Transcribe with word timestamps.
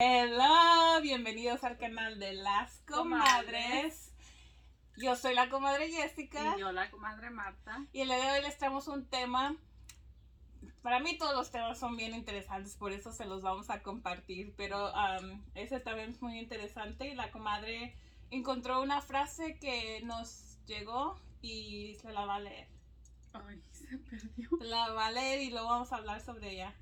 Hello, 0.00 1.00
bienvenidos 1.02 1.64
al 1.64 1.76
canal 1.76 2.20
de 2.20 2.32
las 2.32 2.84
comadres. 2.86 4.12
Yo 4.96 5.16
soy 5.16 5.34
la 5.34 5.48
comadre 5.48 5.90
Jessica. 5.90 6.54
Y 6.56 6.60
yo 6.60 6.70
la 6.70 6.88
comadre 6.88 7.30
Marta. 7.30 7.84
Y 7.92 8.02
el 8.02 8.06
día 8.06 8.18
de 8.18 8.38
hoy 8.38 8.42
les 8.44 8.56
traemos 8.56 8.86
un 8.86 9.06
tema. 9.06 9.56
Para 10.82 11.00
mí 11.00 11.18
todos 11.18 11.34
los 11.34 11.50
temas 11.50 11.80
son 11.80 11.96
bien 11.96 12.14
interesantes, 12.14 12.76
por 12.76 12.92
eso 12.92 13.12
se 13.12 13.24
los 13.24 13.42
vamos 13.42 13.70
a 13.70 13.82
compartir. 13.82 14.54
Pero 14.56 14.92
um, 14.92 15.42
ese 15.56 15.80
también 15.80 16.10
es 16.10 16.22
muy 16.22 16.38
interesante. 16.38 17.08
Y 17.08 17.16
la 17.16 17.32
comadre 17.32 17.96
encontró 18.30 18.80
una 18.80 19.02
frase 19.02 19.58
que 19.58 20.00
nos 20.04 20.64
llegó 20.66 21.18
y 21.42 21.96
se 22.00 22.12
la 22.12 22.24
va 22.24 22.36
a 22.36 22.40
leer. 22.40 22.68
Ay, 23.32 23.60
se 23.72 23.98
perdió. 23.98 24.48
Se 24.60 24.64
la 24.64 24.92
va 24.92 25.06
a 25.08 25.10
leer 25.10 25.42
y 25.42 25.50
luego 25.50 25.66
vamos 25.66 25.92
a 25.92 25.96
hablar 25.96 26.20
sobre 26.20 26.52
ella. 26.52 26.72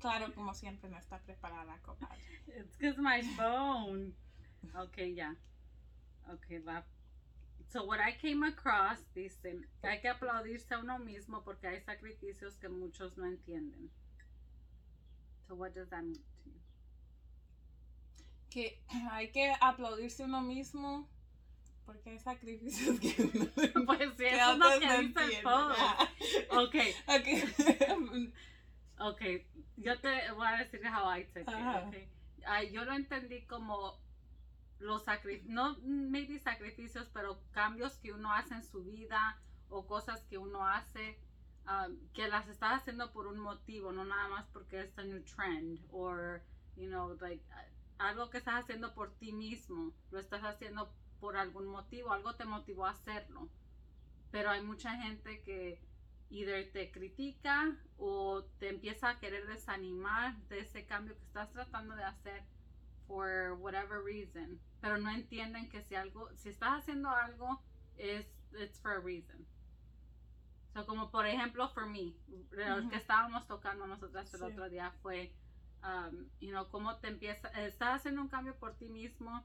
Claro, 0.00 0.32
como 0.34 0.54
siempre, 0.54 0.88
no 0.90 0.98
está 0.98 1.18
preparada, 1.18 1.78
comadre. 1.82 2.18
It's 2.48 2.76
because 2.76 2.98
my 2.98 3.22
phone. 3.36 4.14
Okay, 4.74 5.14
ya. 5.14 5.34
Okay, 6.32 6.58
va. 6.58 6.84
So 7.68 7.84
what 7.84 8.00
I 8.00 8.12
came 8.12 8.42
across, 8.42 8.98
dice, 9.14 9.64
que 9.80 9.88
hay 9.88 10.00
que 10.00 10.08
aplaudirse 10.08 10.74
a 10.74 10.78
uno 10.78 10.98
mismo 10.98 11.44
porque 11.44 11.68
hay 11.68 11.80
sacrificios 11.80 12.58
que 12.58 12.68
muchos 12.68 13.16
no 13.16 13.26
entienden. 13.26 13.90
So 15.46 15.54
what 15.54 15.74
does 15.74 15.88
that 15.90 16.02
mean 16.02 16.14
to 16.14 16.50
you? 16.50 16.60
Que 18.50 18.78
hay 19.12 19.28
que 19.28 19.54
aplaudirse 19.60 20.24
uno 20.24 20.40
mismo 20.40 21.06
porque 21.86 22.10
hay 22.10 22.18
sacrificios 22.18 22.98
que 22.98 23.14
uno 23.22 23.46
Pues 23.86 24.10
sí, 24.16 24.24
eso 24.24 24.52
es 24.52 24.58
lo 24.58 24.80
que 24.80 24.86
no 24.86 24.98
dice 24.98 25.24
el 25.24 25.42
post. 25.42 25.78
Ah. 25.78 26.08
Okay, 26.64 26.94
Ok. 29.00 29.12
okay. 29.12 29.46
Yo 29.76 29.98
te 30.00 30.30
voy 30.32 30.46
a 30.46 30.58
decir 30.58 30.80
how 30.86 31.08
I 31.08 31.24
took 31.24 31.48
it, 31.48 31.86
okay. 31.86 32.08
Ah, 32.46 32.62
yo 32.62 32.84
lo 32.84 32.92
entendí 32.92 33.46
como 33.46 33.98
los 34.78 35.04
sacrificios, 35.04 35.50
no 35.50 35.76
maybe 35.82 36.38
sacrificios, 36.38 37.08
pero 37.12 37.38
cambios 37.52 37.98
que 37.98 38.12
uno 38.12 38.32
hace 38.32 38.54
en 38.54 38.64
su 38.64 38.84
vida 38.84 39.38
o 39.68 39.86
cosas 39.86 40.22
que 40.24 40.38
uno 40.38 40.66
hace 40.66 41.18
um, 41.66 41.96
que 42.14 42.28
las 42.28 42.48
estás 42.48 42.80
haciendo 42.80 43.12
por 43.12 43.26
un 43.26 43.38
motivo, 43.38 43.92
no 43.92 44.04
nada 44.04 44.28
más 44.28 44.46
porque 44.52 44.80
es 44.80 44.98
a 44.98 45.04
new 45.04 45.22
trend 45.24 45.80
or 45.90 46.42
you 46.76 46.88
know 46.88 47.16
like 47.20 47.44
algo 47.98 48.30
que 48.30 48.38
estás 48.38 48.62
haciendo 48.62 48.94
por 48.94 49.12
ti 49.18 49.32
mismo, 49.32 49.92
lo 50.10 50.18
estás 50.18 50.42
haciendo 50.42 50.90
por 51.20 51.36
algún 51.36 51.66
motivo, 51.66 52.12
algo 52.12 52.34
te 52.34 52.46
motivó 52.46 52.86
a 52.86 52.90
hacerlo. 52.90 53.48
Pero 54.30 54.50
hay 54.50 54.62
mucha 54.62 54.96
gente 54.96 55.42
que 55.42 55.78
either 56.30 56.70
te 56.72 56.90
critica 56.90 57.76
o 57.98 58.44
te 58.58 58.68
empieza 58.68 59.10
a 59.10 59.18
querer 59.18 59.46
desanimar 59.46 60.36
de 60.48 60.60
ese 60.60 60.86
cambio 60.86 61.14
que 61.16 61.24
estás 61.24 61.50
tratando 61.52 61.94
de 61.96 62.04
hacer 62.04 62.42
for 63.06 63.56
whatever 63.58 64.02
reason, 64.04 64.60
pero 64.80 64.96
no 64.98 65.10
entienden 65.10 65.68
que 65.68 65.82
si 65.82 65.96
algo, 65.96 66.30
si 66.36 66.48
estás 66.50 66.78
haciendo 66.78 67.10
algo 67.10 67.60
es 67.96 68.26
it's 68.52 68.78
for 68.80 68.92
a 68.92 69.00
reason. 69.00 69.44
So 70.72 70.86
como 70.86 71.10
por 71.10 71.26
ejemplo 71.26 71.68
for 71.68 71.86
me, 71.86 72.14
lo 72.52 72.78
Ujú. 72.78 72.90
que 72.90 72.96
estábamos 72.96 73.46
tocando 73.48 73.86
nosotras 73.86 74.32
el 74.32 74.40
Sí. 74.40 74.46
otro 74.46 74.70
día 74.70 74.92
fue 75.02 75.32
um, 75.82 76.28
you 76.40 76.50
know, 76.50 76.68
cómo 76.70 76.96
te 76.98 77.08
empieza, 77.08 77.48
estás 77.66 77.96
haciendo 77.96 78.22
un 78.22 78.28
cambio 78.28 78.56
por 78.56 78.76
ti 78.76 78.88
mismo 78.88 79.44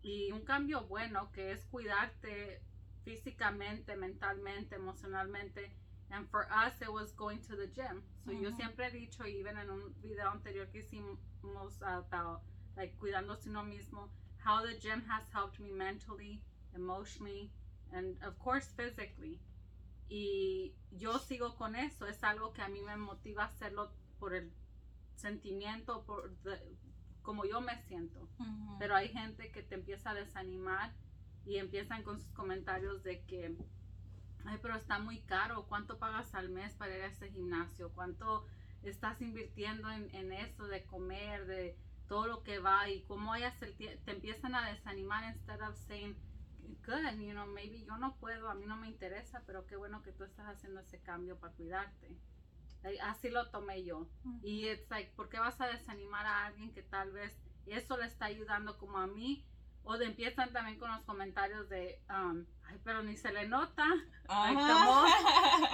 y 0.00 0.32
un 0.32 0.44
cambio 0.44 0.86
bueno 0.86 1.30
que 1.32 1.52
es 1.52 1.64
cuidarte 1.66 2.62
físicamente, 3.04 3.96
mentalmente, 3.96 4.76
emocionalmente. 4.76 5.76
And 6.10 6.28
for 6.30 6.46
us, 6.52 6.72
it 6.80 6.92
was 6.92 7.12
going 7.12 7.40
to 7.48 7.56
the 7.56 7.66
gym. 7.66 8.02
So 8.24 8.30
yo 8.32 8.50
siempre 8.56 8.84
he 8.90 9.06
dicho, 9.06 9.24
even 9.26 9.56
en 9.58 9.68
un 9.70 9.94
video 10.02 10.30
anterior 10.30 10.66
que 10.66 10.80
hicimos 10.82 11.80
about 11.82 12.42
like 12.76 12.96
cuidándose 12.98 13.46
uno 13.48 13.62
mismo, 13.64 14.08
how 14.44 14.62
the 14.64 14.74
gym 14.78 15.02
has 15.08 15.28
helped 15.32 15.58
me 15.60 15.70
mentally, 15.72 16.40
emotionally, 16.74 17.50
and 17.92 18.16
of 18.22 18.38
course 18.38 18.66
physically. 18.76 19.40
Y 20.10 20.74
yo 20.92 21.18
sigo 21.18 21.56
con 21.56 21.74
eso, 21.74 22.06
es 22.06 22.22
algo 22.22 22.52
que 22.52 22.62
a 22.62 22.68
mí 22.68 22.80
me 22.82 22.96
motiva 22.96 23.44
a 23.44 23.46
hacerlo 23.46 23.90
por 24.18 24.34
el 24.34 24.52
sentimiento, 25.16 26.04
por 26.04 26.30
the- 26.44 26.76
como 27.22 27.44
yo 27.44 27.60
me 27.60 27.76
siento. 27.88 28.28
Pero 28.78 28.94
hay 28.94 29.08
gente 29.08 29.50
que 29.50 29.62
te 29.62 29.74
empieza 29.76 30.10
a 30.10 30.14
desanimar 30.14 30.92
y 31.46 31.56
empiezan 31.56 32.02
con 32.02 32.20
sus 32.20 32.30
comentarios 32.32 33.02
de 33.02 33.24
que, 33.24 33.56
ay, 34.44 34.58
pero 34.62 34.76
está 34.76 34.98
muy 34.98 35.20
caro, 35.22 35.66
¿cuánto 35.68 35.98
pagas 35.98 36.34
al 36.34 36.48
mes 36.50 36.74
para 36.74 36.96
ir 36.96 37.02
a 37.02 37.06
ese 37.06 37.30
gimnasio? 37.30 37.92
¿Cuánto 37.92 38.46
estás 38.82 39.20
invirtiendo 39.22 39.90
en, 39.90 40.14
en 40.14 40.32
eso 40.32 40.66
de 40.66 40.84
comer, 40.84 41.46
de 41.46 41.76
todo 42.08 42.26
lo 42.26 42.42
que 42.42 42.58
va? 42.58 42.88
Y 42.88 43.02
cómo 43.04 43.34
ellas 43.34 43.54
tie- 43.60 43.98
te 44.04 44.10
empiezan 44.12 44.54
a 44.54 44.68
desanimar 44.70 45.24
instead 45.34 45.60
of 45.62 45.76
saying, 45.76 46.16
good, 46.86 47.18
you 47.20 47.32
know, 47.32 47.46
maybe 47.46 47.84
yo 47.84 47.96
no 47.98 48.16
puedo, 48.16 48.48
a 48.50 48.54
mí 48.54 48.66
no 48.66 48.76
me 48.76 48.88
interesa, 48.88 49.42
pero 49.46 49.66
qué 49.66 49.76
bueno 49.76 50.02
que 50.02 50.12
tú 50.12 50.24
estás 50.24 50.46
haciendo 50.48 50.80
ese 50.80 51.00
cambio 51.00 51.38
para 51.38 51.52
cuidarte. 51.54 52.16
Así 53.02 53.30
lo 53.30 53.48
tomé 53.50 53.84
yo. 53.84 54.06
Y 54.42 54.68
it's 54.68 54.88
like, 54.90 55.10
¿por 55.16 55.28
qué 55.28 55.38
vas 55.38 55.60
a 55.60 55.66
desanimar 55.66 56.26
a 56.26 56.44
alguien 56.46 56.72
que 56.72 56.82
tal 56.82 57.12
vez 57.12 57.40
eso 57.66 57.96
le 57.96 58.06
está 58.06 58.26
ayudando 58.26 58.76
como 58.78 58.98
a 58.98 59.06
mí? 59.06 59.46
O 59.86 59.98
de, 59.98 60.06
empiezan 60.06 60.50
también 60.52 60.78
con 60.78 60.90
los 60.90 61.02
comentarios 61.02 61.68
de, 61.68 62.00
um, 62.08 62.44
ay, 62.66 62.78
pero 62.84 63.02
ni 63.02 63.16
se 63.16 63.30
le 63.32 63.46
nota. 63.46 63.84
Ajá. 64.28 65.04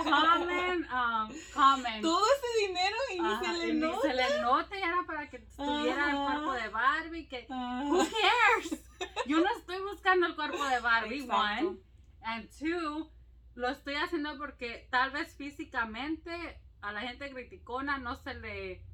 Comment, 0.03 0.87
um, 0.91 1.29
comment. 1.55 2.03
Todo 2.03 2.25
ese 2.37 2.67
dinero 2.67 2.97
y 3.15 3.21
ni 3.21 3.29
Ajá, 3.33 3.45
se 3.45 3.59
le 3.59 3.69
y 3.69 3.73
ni 3.75 3.81
nota. 3.81 4.01
se 4.03 4.15
le 4.15 4.41
nota 4.43 4.77
y 4.79 4.83
era 4.83 5.05
para 5.07 5.31
que 5.31 5.39
tuviera 5.39 6.11
el 6.11 6.17
Ajá. 6.17 6.25
cuerpo 6.27 6.53
de 6.55 6.69
Barbie. 6.69 7.29
Que, 7.29 7.47
Ah. 7.51 7.83
who 7.87 7.99
cares? 7.99 8.83
Yo 9.27 9.39
no 9.41 9.47
estoy 9.59 9.81
buscando 9.83 10.27
el 10.27 10.35
cuerpo 10.35 10.65
de 10.65 10.81
Barbie, 10.81 11.21
Exacto. 11.23 11.69
one. 11.69 11.79
And 12.23 12.49
two, 12.59 13.11
lo 13.55 13.69
estoy 13.69 13.95
haciendo 13.95 14.37
porque 14.39 14.89
tal 14.91 15.11
vez 15.13 15.35
físicamente 15.37 16.61
a 16.83 16.93
la 16.93 17.01
gente 17.03 17.31
criticona 17.31 17.99
no 17.99 18.17
se 18.17 18.35
le, 18.35 18.85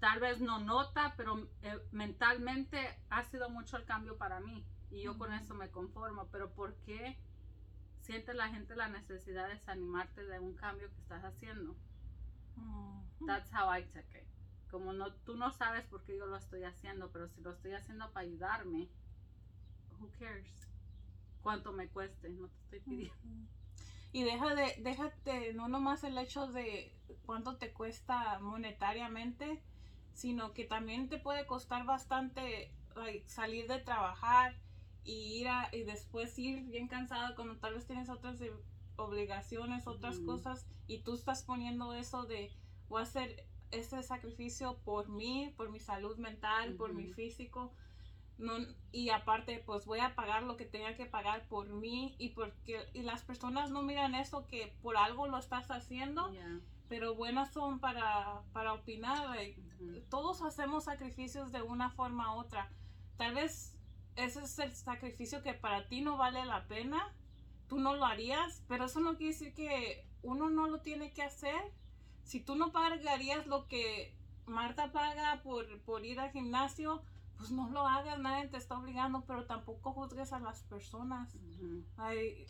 tal 0.00 0.20
vez 0.20 0.40
no 0.40 0.58
nota, 0.60 1.14
pero 1.16 1.48
eh, 1.62 1.78
mentalmente 1.92 2.78
ha 3.10 3.24
sido 3.24 3.50
mucho 3.50 3.76
el 3.76 3.84
cambio 3.84 4.16
para 4.16 4.40
mí. 4.40 4.64
Y 4.90 5.02
yo 5.02 5.18
con 5.18 5.32
eso 5.32 5.54
me 5.54 5.70
conformo. 5.70 6.28
Pero 6.30 6.52
¿por 6.54 6.74
qué 6.76 7.18
siente 8.00 8.32
la 8.34 8.48
gente 8.48 8.76
la 8.76 8.88
necesidad 8.88 9.48
de 9.48 9.54
desanimarte 9.54 10.24
de 10.24 10.38
un 10.38 10.54
cambio 10.54 10.88
que 10.90 11.00
estás 11.00 11.24
haciendo? 11.24 11.76
That's 13.26 13.50
how 13.52 13.74
I 13.76 13.84
took 13.84 14.14
it. 14.14 14.26
Como 14.70 14.92
no, 14.92 15.12
tú 15.12 15.36
no 15.36 15.52
sabes 15.52 15.86
por 15.86 16.02
qué 16.04 16.16
yo 16.16 16.26
lo 16.26 16.36
estoy 16.36 16.64
haciendo, 16.64 17.10
pero 17.10 17.28
si 17.28 17.40
lo 17.40 17.52
estoy 17.52 17.72
haciendo 17.74 18.10
para 18.12 18.26
ayudarme, 18.26 18.88
who 19.98 20.10
cares? 20.18 20.68
Cuánto 21.42 21.72
me 21.72 21.88
cueste, 21.88 22.28
no 22.30 22.48
te 22.48 22.58
estoy 22.58 22.80
pidiendo. 22.80 23.48
Y 24.14 24.22
deja 24.22 24.54
de, 24.54 24.76
déjate, 24.78 25.54
no 25.54 25.66
nomás 25.66 26.04
el 26.04 26.16
hecho 26.18 26.46
de 26.46 26.94
cuánto 27.26 27.56
te 27.56 27.72
cuesta 27.72 28.38
monetariamente, 28.38 29.60
sino 30.12 30.52
que 30.52 30.64
también 30.64 31.08
te 31.08 31.18
puede 31.18 31.46
costar 31.46 31.84
bastante 31.84 32.70
like, 32.94 33.28
salir 33.28 33.66
de 33.66 33.80
trabajar 33.80 34.54
y 35.02 35.40
ir 35.40 35.48
a, 35.48 35.68
y 35.72 35.82
después 35.82 36.38
ir 36.38 36.62
bien 36.66 36.86
cansado 36.86 37.34
cuando 37.34 37.56
tal 37.56 37.74
vez 37.74 37.88
tienes 37.88 38.08
otras 38.08 38.38
obligaciones, 38.94 39.88
otras 39.88 40.20
cosas, 40.20 40.64
y 40.86 40.98
tú 40.98 41.14
estás 41.14 41.42
poniendo 41.42 41.92
eso 41.92 42.22
de 42.22 42.52
voy 42.88 43.00
a 43.00 43.02
hacer 43.02 43.48
ese 43.72 44.00
sacrificio 44.04 44.78
por 44.84 45.08
mí, 45.08 45.52
por 45.56 45.72
mi 45.72 45.80
salud 45.80 46.16
mental, 46.18 46.74
por 46.74 46.94
mi 46.94 47.08
físico. 47.08 47.72
No, 48.36 48.54
y 48.90 49.10
aparte 49.10 49.62
pues 49.64 49.86
voy 49.86 50.00
a 50.00 50.16
pagar 50.16 50.42
lo 50.42 50.56
que 50.56 50.64
tenga 50.64 50.96
que 50.96 51.06
pagar 51.06 51.46
por 51.46 51.68
mí 51.68 52.16
y 52.18 52.30
porque 52.30 52.84
y 52.92 53.02
las 53.02 53.22
personas 53.22 53.70
no 53.70 53.82
miran 53.82 54.16
eso 54.16 54.48
que 54.48 54.74
por 54.82 54.96
algo 54.96 55.28
lo 55.28 55.38
estás 55.38 55.70
haciendo 55.70 56.32
Yeah. 56.32 56.60
pero 56.88 57.14
buenas 57.14 57.52
son 57.52 57.78
para, 57.78 58.42
para 58.52 58.72
opinar 58.72 59.28
like, 59.30 59.62
todos 60.10 60.42
hacemos 60.42 60.84
sacrificios 60.84 61.52
de 61.52 61.62
una 61.62 61.90
forma 61.90 62.34
u 62.34 62.40
otra. 62.40 62.72
Tal 63.16 63.34
vez 63.34 63.78
ese 64.16 64.40
es 64.40 64.58
el 64.58 64.72
sacrificio 64.74 65.42
que 65.42 65.54
para 65.54 65.86
ti 65.86 66.00
no 66.00 66.16
vale 66.16 66.44
la 66.44 66.66
pena 66.66 67.14
tú 67.68 67.78
no 67.78 67.94
lo 67.94 68.04
harías 68.04 68.64
pero 68.66 68.86
eso 68.86 68.98
no 68.98 69.16
quiere 69.16 69.32
decir 69.32 69.54
que 69.54 70.06
uno 70.22 70.50
no 70.50 70.66
lo 70.66 70.80
tiene 70.80 71.12
que 71.12 71.22
hacer. 71.22 71.72
Si 72.24 72.40
tú 72.40 72.56
no 72.56 72.72
pagarías 72.72 73.46
lo 73.46 73.68
que 73.68 74.12
Marta 74.46 74.90
paga 74.92 75.40
por, 75.42 75.80
por 75.82 76.04
ir 76.04 76.18
al 76.18 76.32
gimnasio 76.32 77.02
pues 77.36 77.50
no 77.50 77.68
lo 77.70 77.86
hagas, 77.86 78.18
nadie 78.18 78.48
te 78.48 78.56
está 78.56 78.78
obligando, 78.78 79.24
pero 79.26 79.46
tampoco 79.46 79.92
juzgues 79.92 80.32
a 80.32 80.38
las 80.40 80.62
personas. 80.64 81.36
Ay, 81.96 82.46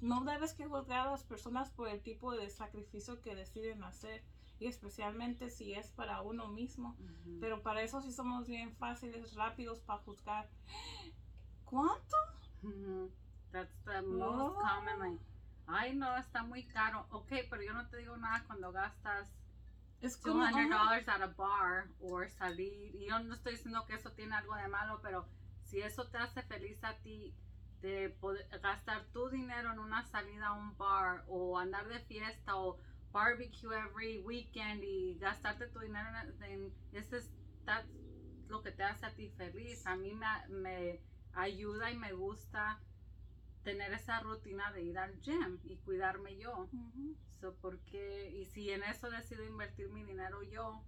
no 0.00 0.24
debes 0.24 0.54
que 0.54 0.66
juzgar 0.66 1.06
a 1.06 1.10
las 1.10 1.24
personas 1.24 1.70
por 1.70 1.88
el 1.88 2.02
tipo 2.02 2.32
de 2.32 2.50
sacrificio 2.50 3.20
que 3.20 3.34
deciden 3.34 3.82
hacer, 3.84 4.24
y 4.58 4.66
especialmente 4.66 5.50
si 5.50 5.74
es 5.74 5.90
para 5.90 6.22
uno 6.22 6.48
mismo. 6.48 6.96
Pero 7.40 7.62
para 7.62 7.82
eso 7.82 8.00
sí 8.00 8.12
somos 8.12 8.46
bien 8.46 8.74
fáciles, 8.76 9.34
rápidos 9.34 9.80
para 9.80 10.02
juzgar. 10.02 10.48
¿Cuánto? 11.64 12.16
That's 13.50 13.74
the 13.84 14.02
most 14.02 14.56
Oh. 14.56 14.60
common, 14.60 14.98
like, 14.98 15.24
ay 15.66 15.94
no, 15.94 16.16
está 16.16 16.42
muy 16.42 16.64
caro. 16.64 17.06
Ok, 17.10 17.28
pero 17.50 17.62
yo 17.62 17.72
no 17.72 17.88
te 17.88 17.96
digo 17.98 18.16
nada 18.16 18.44
cuando 18.46 18.72
gastas 18.72 19.32
Es 20.02 20.16
como, 20.16 20.42
$200 20.44 20.72
ajá. 20.72 21.14
at 21.14 21.22
a 21.22 21.26
bar 21.28 21.88
o 22.00 22.22
salir. 22.28 22.94
Y 22.96 23.06
yo 23.08 23.20
no 23.20 23.34
estoy 23.34 23.52
diciendo 23.52 23.84
que 23.86 23.94
eso 23.94 24.10
tiene 24.12 24.34
algo 24.34 24.54
de 24.56 24.68
malo, 24.68 25.00
pero 25.00 25.28
si 25.64 25.80
eso 25.80 26.08
te 26.08 26.18
hace 26.18 26.42
feliz 26.42 26.82
a 26.82 26.98
ti, 26.98 27.34
de 27.82 28.10
poder 28.20 28.46
gastar 28.60 29.04
tu 29.12 29.28
dinero 29.28 29.72
en 29.72 29.78
una 29.80 30.04
salida 30.04 30.48
a 30.48 30.52
un 30.52 30.76
bar 30.76 31.24
o 31.26 31.58
andar 31.58 31.88
de 31.88 31.98
fiesta 32.00 32.56
o 32.56 32.78
barbecue 33.10 33.76
every 33.76 34.20
weekend 34.20 34.82
y 34.84 35.18
gastarte 35.18 35.66
tu 35.66 35.80
dinero 35.80 36.08
en, 36.42 36.72
ese 36.92 37.18
es 37.18 37.30
lo 38.48 38.62
que 38.62 38.70
te 38.70 38.84
hace 38.84 39.06
a 39.06 39.14
ti 39.14 39.30
feliz. 39.30 39.86
A 39.86 39.96
mí 39.96 40.14
me, 40.14 40.26
me 40.48 41.00
ayuda 41.34 41.90
y 41.90 41.96
me 41.96 42.12
gusta 42.12 42.80
tener 43.62 43.92
esa 43.92 44.20
rutina 44.20 44.72
de 44.72 44.82
ir 44.82 44.98
al 44.98 45.20
gym 45.20 45.58
y 45.64 45.76
cuidarme 45.78 46.36
yo. 46.36 46.68
Ujú. 46.72 47.16
So, 47.40 47.54
porque, 47.60 48.30
y 48.30 48.46
si 48.46 48.70
en 48.70 48.82
eso 48.84 49.10
decido 49.10 49.44
invertir 49.44 49.88
mi 49.88 50.04
dinero 50.04 50.42
yo, 50.44 50.84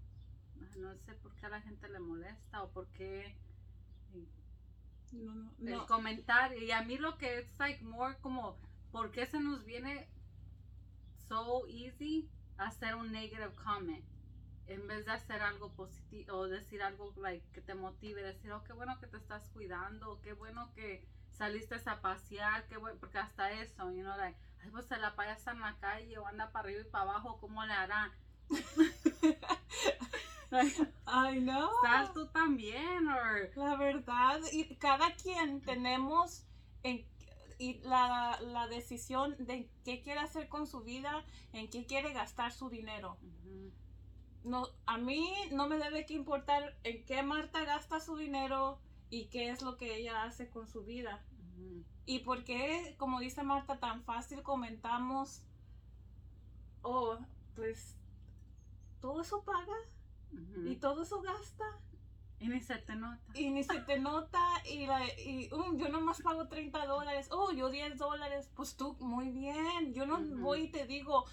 ay, 0.61 0.81
no 0.81 0.95
sé 0.97 1.15
por 1.15 1.35
qué 1.35 1.47
a 1.47 1.51
la 1.51 1.61
gente 1.61 1.89
le 1.89 1.99
molesta 1.99 2.63
o 2.63 2.71
por 2.71 2.87
qué 2.89 3.37
No, 5.13 5.35
no, 5.35 5.51
el 5.67 5.77
no. 5.77 5.87
comentario. 5.87 6.63
Y 6.63 6.71
a 6.71 6.83
mí 6.83 6.97
lo 6.99 7.17
que 7.19 7.39
es 7.39 7.59
like 7.59 7.85
more 7.85 8.17
como, 8.21 8.57
¿por 8.93 9.11
qué 9.11 9.27
se 9.27 9.41
nos 9.41 9.65
viene 9.65 10.09
so 11.29 11.67
easy 11.69 12.29
hacer 12.57 12.95
un 12.95 13.13
negative 13.13 13.53
comment? 13.65 14.05
En 14.67 14.87
vez 14.87 15.05
de 15.05 15.13
hacer 15.13 15.43
algo 15.43 15.71
positivo 15.75 16.37
o 16.37 16.49
decir 16.49 16.83
algo 16.83 17.13
like, 17.17 17.45
que 17.53 17.61
te 17.61 17.75
motive, 17.75 18.23
decir, 18.23 18.51
oh, 18.53 18.63
qué 18.65 18.73
bueno 18.73 18.99
que 18.99 19.07
te 19.07 19.19
estás 19.19 19.49
cuidando, 19.51 20.21
qué 20.23 20.33
bueno 20.33 20.73
que 20.75 21.07
saliste 21.35 21.77
a 21.87 22.01
pasear, 22.01 22.67
qué 22.69 22.77
bueno, 22.77 22.97
porque 23.01 23.19
hasta 23.19 23.51
eso, 23.53 23.91
you 23.91 24.03
know, 24.03 24.17
like, 24.17 24.39
ay, 24.63 24.71
pues 24.71 24.87
se 24.87 24.97
la 24.97 25.15
pasa 25.15 25.53
en 25.53 25.61
la 25.61 25.77
calle 25.79 26.19
o 26.19 26.27
anda 26.27 26.51
para 26.51 26.69
arriba 26.69 26.83
y 26.83 26.91
para 26.91 27.11
abajo, 27.11 27.39
¿cómo 27.41 27.65
le 27.65 27.73
hará? 27.73 28.13
Ay, 31.07 31.41
no. 31.41 31.71
Sal 31.83 32.13
tú 32.13 32.27
también, 32.29 33.09
or 33.09 33.51
La 33.57 33.77
verdad, 33.77 34.41
y 34.53 34.77
cada 34.77 35.13
quien 35.15 35.61
tenemos 35.63 36.47
en, 36.83 37.07
y 37.59 37.81
la, 37.81 38.39
la 38.41 38.69
decisión 38.69 39.35
de 39.39 39.69
qué 39.85 40.03
quiere 40.03 40.21
hacer 40.21 40.49
con 40.49 40.67
su 40.67 40.83
vida, 40.83 41.25
en 41.53 41.69
qué 41.71 41.87
quiere 41.87 42.13
gastar 42.13 42.53
su 42.53 42.69
dinero. 42.69 43.19
Ujú. 43.23 43.73
No, 44.45 44.69
a 44.87 44.99
mí 44.99 45.33
no 45.53 45.69
me 45.69 45.79
debe 45.79 46.05
que 46.05 46.15
importar 46.15 46.77
en 46.85 47.05
qué 47.05 47.23
Marta 47.23 47.65
gasta 47.65 47.99
su 47.99 48.17
dinero 48.17 48.79
y 49.11 49.27
qué 49.27 49.51
es 49.51 49.63
lo 49.63 49.77
que 49.77 49.97
ella 49.97 50.25
hace 50.25 50.51
con 50.51 50.69
su 50.69 50.85
vida. 50.85 51.25
Y 52.07 52.21
por 52.21 52.45
qué, 52.45 52.95
como 52.99 53.21
dice 53.21 53.43
Marta, 53.43 53.79
tan 53.81 54.05
fácil 54.05 54.43
comentamos, 54.43 55.43
oh, 56.83 57.19
pues 57.55 57.97
todo 59.01 59.23
eso 59.23 59.43
paga 59.45 59.75
y 60.65 60.77
todo 60.77 61.03
eso 61.03 61.21
gasta. 61.23 61.65
Y 62.41 62.49
ni 62.49 62.61
se 62.61 62.77
te 62.79 62.95
nota. 62.97 63.33
Y 63.35 63.51
ni 63.51 63.63
se 63.65 63.81
te 63.81 63.99
nota 63.99 64.41
y, 64.69 64.87
la, 64.87 65.01
y 65.19 65.49
"Um, 65.53 65.79
yo 65.79 65.89
nomás 65.89 66.21
pago 66.21 66.49
30 66.49 66.85
dólares, 66.85 67.29
oh, 67.31 67.53
yo 67.53 67.71
10 67.71 67.97
dólares, 67.97 68.51
pues 68.55 68.77
tú, 68.77 68.97
muy 69.01 69.31
bien, 69.31 69.95
yo 69.95 70.05
no 70.05 70.19
Ujú. 70.19 70.39
voy 70.41 70.63
y 70.65 70.71
te 70.71 70.87
digo, 70.87 71.25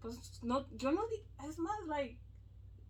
pues 0.00 0.42
no, 0.42 0.66
yo 0.76 0.92
no, 0.92 1.02
es 1.48 1.58
más, 1.58 1.76
like, 1.88 2.18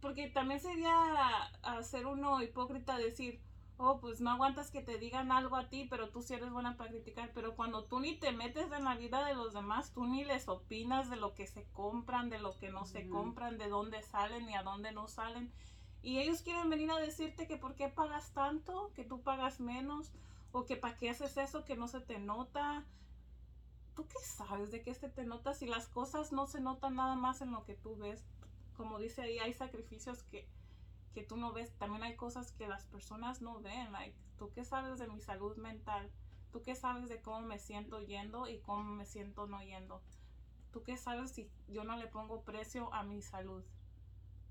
porque 0.00 0.28
también 0.28 0.60
sería 0.60 1.42
hacer 1.62 2.06
uno 2.06 2.42
hipócrita 2.42 2.96
decir, 2.98 3.42
oh, 3.78 3.99
pues 4.00 4.20
no 4.20 4.31
aguantas 4.31 4.70
que 4.70 4.82
te 4.82 4.99
digan 4.99 5.32
algo 5.32 5.56
a 5.56 5.69
ti, 5.69 5.87
pero 5.88 6.08
tú 6.08 6.23
sí 6.23 6.34
eres 6.34 6.50
buena 6.50 6.76
para 6.76 6.90
criticar, 6.90 7.31
pero 7.34 7.55
cuando 7.55 7.84
tú 7.84 8.00
ni 8.00 8.17
te 8.17 8.32
metes 8.32 8.70
en 8.73 8.84
la 8.84 8.96
vida 8.96 9.25
de 9.25 9.34
los 9.34 9.52
demás, 9.52 9.93
tú 9.93 10.06
ni 10.06 10.25
les 10.25 10.49
opinas 10.49 11.11
de 11.11 11.17
lo 11.17 11.34
que 11.34 11.46
se 11.46 11.64
compran, 11.73 12.31
de 12.31 12.38
lo 12.38 12.56
que 12.58 12.70
no 12.70 12.87
se 12.87 13.08
compran, 13.08 13.58
de 13.58 13.69
dónde 13.69 14.02
salen 14.02 14.49
y 14.49 14.55
a 14.55 14.62
dónde 14.62 14.93
no 14.93 15.08
salen. 15.08 15.52
Y 16.02 16.19
ellos 16.20 16.43
quieren 16.43 16.70
venir 16.70 16.90
a 16.90 16.99
decirte 16.99 17.46
que 17.46 17.56
por 17.56 17.75
qué 17.75 17.88
pagas 17.88 18.32
tanto, 18.32 18.93
que 18.94 19.05
tú 19.05 19.23
pagas 19.23 19.61
menos, 19.61 20.12
o 20.52 20.64
que 20.64 20.76
para 20.76 20.96
qué 20.96 21.11
haces 21.11 21.37
eso, 21.37 21.64
que 21.64 21.76
no 21.76 21.88
se 21.88 22.00
te 22.00 22.19
nota. 22.19 22.84
¿Tú 23.94 24.06
qué 24.06 24.19
sabes 24.25 24.70
de 24.70 24.82
qué 24.82 24.94
se 24.94 25.08
te 25.08 25.25
nota 25.25 25.52
si 25.52 25.67
las 25.67 25.88
cosas 25.88 26.32
no 26.32 26.46
se 26.46 26.61
notan 26.61 26.96
nada 26.96 27.17
más 27.17 27.40
en 27.40 27.50
lo 27.50 27.64
que 27.64 27.75
tú 27.75 27.96
ves? 27.96 28.25
Como 28.76 28.99
dice 28.99 29.22
ahí, 29.22 29.38
hay 29.38 29.52
sacrificios 29.52 30.22
que, 30.25 30.49
que 31.16 31.24
tú 31.24 31.38
no 31.38 31.54
ves. 31.54 31.72
También 31.78 32.02
hay 32.04 32.14
cosas 32.14 32.52
que 32.52 32.68
las 32.68 32.84
personas 32.84 33.40
no 33.40 33.58
ven. 33.62 33.90
Like, 33.90 34.14
¿Tú 34.36 34.52
qué 34.52 34.66
sabes 34.66 34.98
de 34.98 35.08
mi 35.08 35.18
salud 35.22 35.56
mental? 35.56 36.12
¿Tú 36.52 36.62
qué 36.62 36.74
sabes 36.76 37.08
de 37.08 37.22
cómo 37.22 37.40
me 37.40 37.58
siento 37.58 38.02
yendo 38.02 38.48
y 38.48 38.60
cómo 38.60 38.84
me 38.84 39.06
siento 39.06 39.46
no 39.46 39.62
yendo? 39.62 40.02
¿Tú 40.72 40.82
qué 40.84 40.98
sabes 40.98 41.32
si 41.32 41.50
yo 41.68 41.84
no 41.84 41.96
le 41.96 42.06
pongo 42.08 42.42
precio 42.42 42.92
a 42.92 43.02
mi 43.02 43.22
salud? 43.22 43.64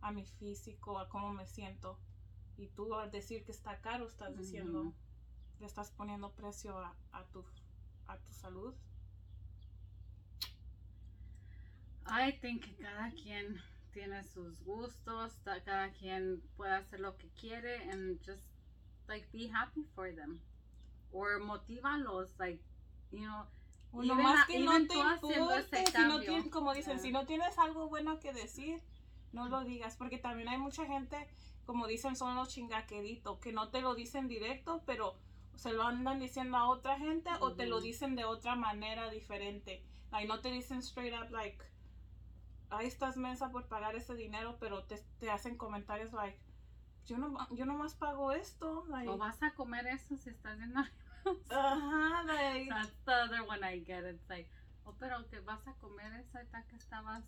a 0.01 0.11
mi 0.11 0.25
físico, 0.25 0.99
a 0.99 1.09
cómo 1.09 1.33
me 1.33 1.45
siento. 1.47 1.99
Y 2.57 2.67
tú 2.69 2.95
al 2.95 3.11
decir 3.11 3.43
que 3.45 3.51
está 3.51 3.81
caro, 3.81 4.07
estás 4.07 4.35
diciendo, 4.37 4.79
Ujú. 4.79 4.93
le 5.59 5.65
estás 5.67 5.91
poniendo 5.91 6.31
precio 6.33 6.77
a, 6.79 6.95
a 7.11 7.23
tu, 7.25 7.45
a 8.07 8.17
tu 8.17 8.33
salud. 8.33 8.75
I 12.07 12.31
think 12.39 12.63
que 12.65 12.75
cada 12.75 13.11
quien 13.11 13.61
tiene 13.95 14.21
sus 14.25 14.61
gustos, 14.65 15.39
cada 15.63 15.89
quien 15.91 16.41
puede 16.57 16.73
hacer 16.73 16.99
lo 16.99 17.15
que 17.17 17.29
quiere 17.29 17.89
and 17.89 18.19
just 18.25 18.43
like 19.07 19.25
be 19.31 19.49
happy 19.49 19.83
for 19.95 20.13
them. 20.13 20.41
Or 21.13 21.39
motívalos, 21.39 22.37
like, 22.37 22.61
you 23.11 23.21
know, 23.21 23.47
O 23.93 24.03
Even 24.03 24.17
nomás 24.17 24.43
a- 24.43 24.47
que 24.47 24.59
no 24.59 24.73
te 24.85 24.93
importe, 24.93 25.85
si 25.85 26.01
no 26.01 26.49
como 26.51 26.73
dicen, 26.73 26.95
Yeah. 26.97 27.01
si 27.01 27.11
no 27.13 27.25
tienes 27.25 27.57
algo 27.57 27.87
bueno 27.87 28.19
que 28.19 28.33
decir, 28.33 28.81
no 29.31 29.47
lo 29.47 29.63
digas, 29.63 29.95
porque 29.95 30.17
también 30.17 30.49
hay 30.49 30.57
mucha 30.57 30.85
gente, 30.85 31.15
como 31.65 31.87
dicen, 31.87 32.17
son 32.17 32.35
los 32.35 32.49
chingaqueritos, 32.49 33.39
que 33.39 33.53
no 33.53 33.69
te 33.69 33.79
lo 33.79 33.95
dicen 33.95 34.27
directo, 34.27 34.83
pero 34.85 35.15
se 35.55 35.71
lo 35.71 35.83
andan 35.83 36.19
diciendo 36.19 36.57
a 36.57 36.67
otra 36.67 36.99
gente 36.99 37.29
o 37.39 37.53
te 37.53 37.67
lo 37.67 37.77
Ujú. 37.77 37.85
dicen 37.85 38.15
de 38.17 38.25
otra 38.25 38.57
manera 38.57 39.09
diferente. 39.09 39.81
Like, 40.11 40.27
no 40.27 40.41
te 40.41 40.51
dicen 40.51 40.79
straight 40.79 41.13
up, 41.13 41.31
like, 41.31 41.57
ahí 42.69 42.87
estás 42.87 43.17
mensa 43.17 43.49
por 43.51 43.67
pagar 43.67 43.95
ese 43.95 44.15
dinero, 44.15 44.57
pero 44.59 44.83
te, 44.83 44.97
te 45.19 45.29
hacen 45.29 45.57
comentarios 45.57 46.11
like, 46.13 46.37
yo 47.05 47.17
no, 47.17 47.37
yo 47.55 47.65
nomás 47.65 47.93
pago 47.95 48.31
esto. 48.31 48.85
Like, 48.89 49.09
o 49.09 49.17
vas 49.17 49.41
a 49.43 49.51
comer 49.53 49.85
eso 49.87 50.15
si 50.17 50.29
estás 50.29 50.57
viendo. 50.57 50.81
Ajá, 51.49 52.23
like, 52.23 52.69
That's 52.69 52.91
the 53.05 53.11
other 53.13 53.41
one 53.43 53.63
I 53.63 53.79
get. 53.83 54.03
It's 54.05 54.27
like, 54.29 54.49
oh, 54.85 54.93
pero 54.99 55.27
que 55.29 55.39
vas 55.39 55.67
a 55.67 55.73
comer 55.75 56.13
eso 56.13 56.37
ahorita 56.37 56.63
que 56.67 56.75
estabas. 56.75 57.23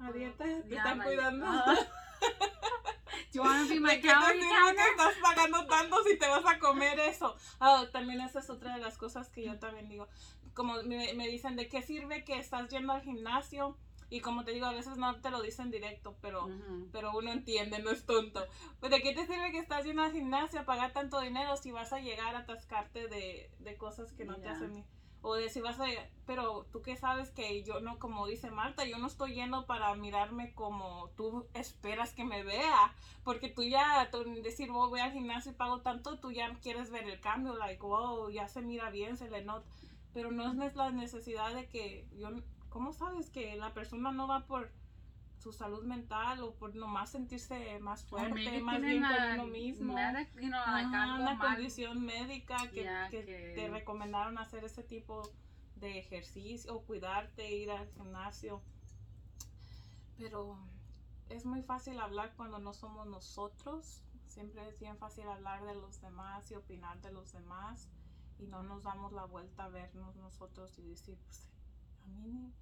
a 0.00 0.12
dieta, 0.12 0.44
te 0.44 0.68
Yeah, 0.68 0.76
están 0.78 0.98
like, 0.98 1.04
cuidando. 1.16 1.46
uh, 1.46 1.74
Do 1.74 1.84
you 3.32 3.42
want 3.42 3.68
to 3.68 3.74
be 3.74 3.80
my 3.80 3.96
¿De 3.96 4.00
qué 4.00 4.08
te 4.08 4.14
calorie 4.14 4.48
counter? 4.48 4.76
que 4.84 4.90
estás 4.90 5.14
pagando 5.22 5.66
tanto 5.66 6.02
si 6.04 6.18
te 6.18 6.28
vas 6.28 6.44
a 6.46 6.58
comer 6.58 6.98
eso? 7.00 7.36
Ah, 7.60 7.84
también 7.92 8.20
esa 8.20 8.38
es 8.40 8.48
otra 8.50 8.74
de 8.74 8.80
las 8.80 8.96
cosas 8.96 9.28
que 9.28 9.44
yo 9.44 9.58
también 9.58 9.88
digo. 9.88 10.08
Como 10.54 10.82
me, 10.84 11.12
me 11.14 11.26
dicen, 11.28 11.56
¿de 11.56 11.68
qué 11.68 11.82
sirve 11.82 12.24
que 12.24 12.38
estás 12.38 12.68
yendo 12.68 12.92
al 12.92 13.02
gimnasio? 13.02 13.76
Y 14.10 14.20
como 14.20 14.44
te 14.44 14.52
digo, 14.52 14.66
a 14.66 14.72
veces 14.72 14.96
no 14.96 15.20
te 15.20 15.30
lo 15.30 15.42
dicen 15.42 15.70
directo, 15.70 16.16
pero, 16.22 16.46
Ujú. 16.46 16.88
pero 16.92 17.12
uno 17.16 17.30
entiende, 17.30 17.78
no 17.80 17.90
es 17.90 18.06
tonto. 18.06 18.46
Pues, 18.80 18.90
¿De 18.90 19.02
qué 19.02 19.12
te 19.12 19.26
sirve 19.26 19.50
que 19.52 19.58
estás 19.58 19.84
yendo 19.84 20.02
al 20.02 20.12
gimnasio 20.12 20.60
a 20.60 20.64
pagar 20.64 20.92
tanto 20.92 21.20
dinero 21.20 21.56
si 21.56 21.72
vas 21.72 21.92
a 21.92 22.00
llegar 22.00 22.34
a 22.34 22.40
atascarte 22.40 23.08
de, 23.08 23.50
de 23.58 23.76
cosas 23.76 24.12
que 24.12 24.24
no 24.24 24.36
te 24.36 24.46
Ya. 24.46 24.52
hacen 24.52 24.72
bien? 24.72 24.86
O 25.20 25.34
de 25.34 25.50
si 25.50 25.60
vas 25.60 25.78
a... 25.80 25.86
Pero 26.26 26.64
tú 26.72 26.80
qué 26.80 26.96
sabes 26.96 27.30
que 27.32 27.64
yo 27.64 27.80
no, 27.80 27.98
como 27.98 28.26
dice 28.28 28.50
Marta, 28.52 28.84
yo 28.84 28.98
no 28.98 29.08
estoy 29.08 29.34
yendo 29.34 29.66
para 29.66 29.92
mirarme 29.96 30.54
como 30.54 31.10
tú 31.16 31.48
esperas 31.54 32.14
que 32.14 32.24
me 32.24 32.44
vea. 32.44 32.94
Porque 33.24 33.48
tú 33.48 33.62
ya, 33.64 34.08
tú 34.12 34.22
decir, 34.42 34.70
"Oh, 34.70 34.88
voy 34.88 35.00
al 35.00 35.12
gimnasio 35.12 35.50
y 35.52 35.54
pago 35.56 35.80
tanto, 35.82 36.18
tú 36.20 36.30
ya 36.30 36.54
quieres 36.62 36.90
ver 36.90 37.08
el 37.08 37.20
cambio, 37.20 37.56
like, 37.56 37.82
wow, 37.82 38.30
ya 38.30 38.46
se 38.48 38.62
mira 38.62 38.90
bien, 38.90 39.16
se 39.16 39.28
le 39.28 39.44
nota. 39.44 39.66
Pero 40.14 40.30
no 40.30 40.62
es 40.62 40.74
la 40.76 40.90
necesidad 40.92 41.52
de 41.52 41.68
que 41.68 42.06
yo, 42.12 42.28
¿cómo 42.78 42.92
sabes 42.92 43.28
que 43.28 43.56
la 43.56 43.74
persona 43.74 44.12
no 44.12 44.28
va 44.28 44.46
por 44.46 44.70
su 45.40 45.52
salud 45.52 45.82
mental 45.82 46.40
o 46.44 46.54
por 46.54 46.76
nomás 46.76 47.10
sentirse 47.10 47.76
más 47.80 48.04
fuerte, 48.04 48.60
más 48.60 48.80
bien 48.80 49.02
con 49.02 49.40
uno 49.40 49.46
mismo? 49.48 49.94
medic- 49.96 50.32
you 50.40 50.46
know, 50.48 50.60
like 50.64 50.86
una 50.86 51.34
mal. 51.34 51.38
condición 51.56 52.04
médica 52.06 52.56
que, 52.70 52.84
Ya, 52.84 53.08
que 53.10 53.24
que- 53.24 53.52
te 53.56 53.68
recomendaron 53.68 54.38
hacer 54.38 54.62
ese 54.62 54.84
tipo 54.84 55.28
de 55.74 55.98
ejercicio 55.98 56.72
o 56.72 56.84
cuidarte, 56.84 57.50
ir 57.52 57.72
al 57.72 57.88
gimnasio. 57.94 58.62
Pero 60.16 60.56
es 61.30 61.44
muy 61.44 61.62
fácil 61.62 61.98
hablar 61.98 62.32
cuando 62.36 62.60
no 62.60 62.72
somos 62.74 63.08
nosotros. 63.08 64.04
Siempre 64.28 64.68
es 64.68 64.78
bien 64.78 64.96
fácil 64.98 65.26
hablar 65.26 65.64
de 65.64 65.74
los 65.74 66.00
demás 66.00 66.48
y 66.52 66.54
opinar 66.54 67.00
de 67.00 67.10
los 67.10 67.32
demás 67.32 67.88
y 68.38 68.46
no 68.46 68.62
nos 68.62 68.84
damos 68.84 69.12
la 69.12 69.24
vuelta 69.24 69.64
a 69.64 69.68
vernos 69.68 70.14
nosotros 70.14 70.78
y 70.78 70.82
decir, 70.82 71.18
pues 71.26 71.48
a 72.04 72.06
mí 72.06 72.28
ni, 72.32 72.52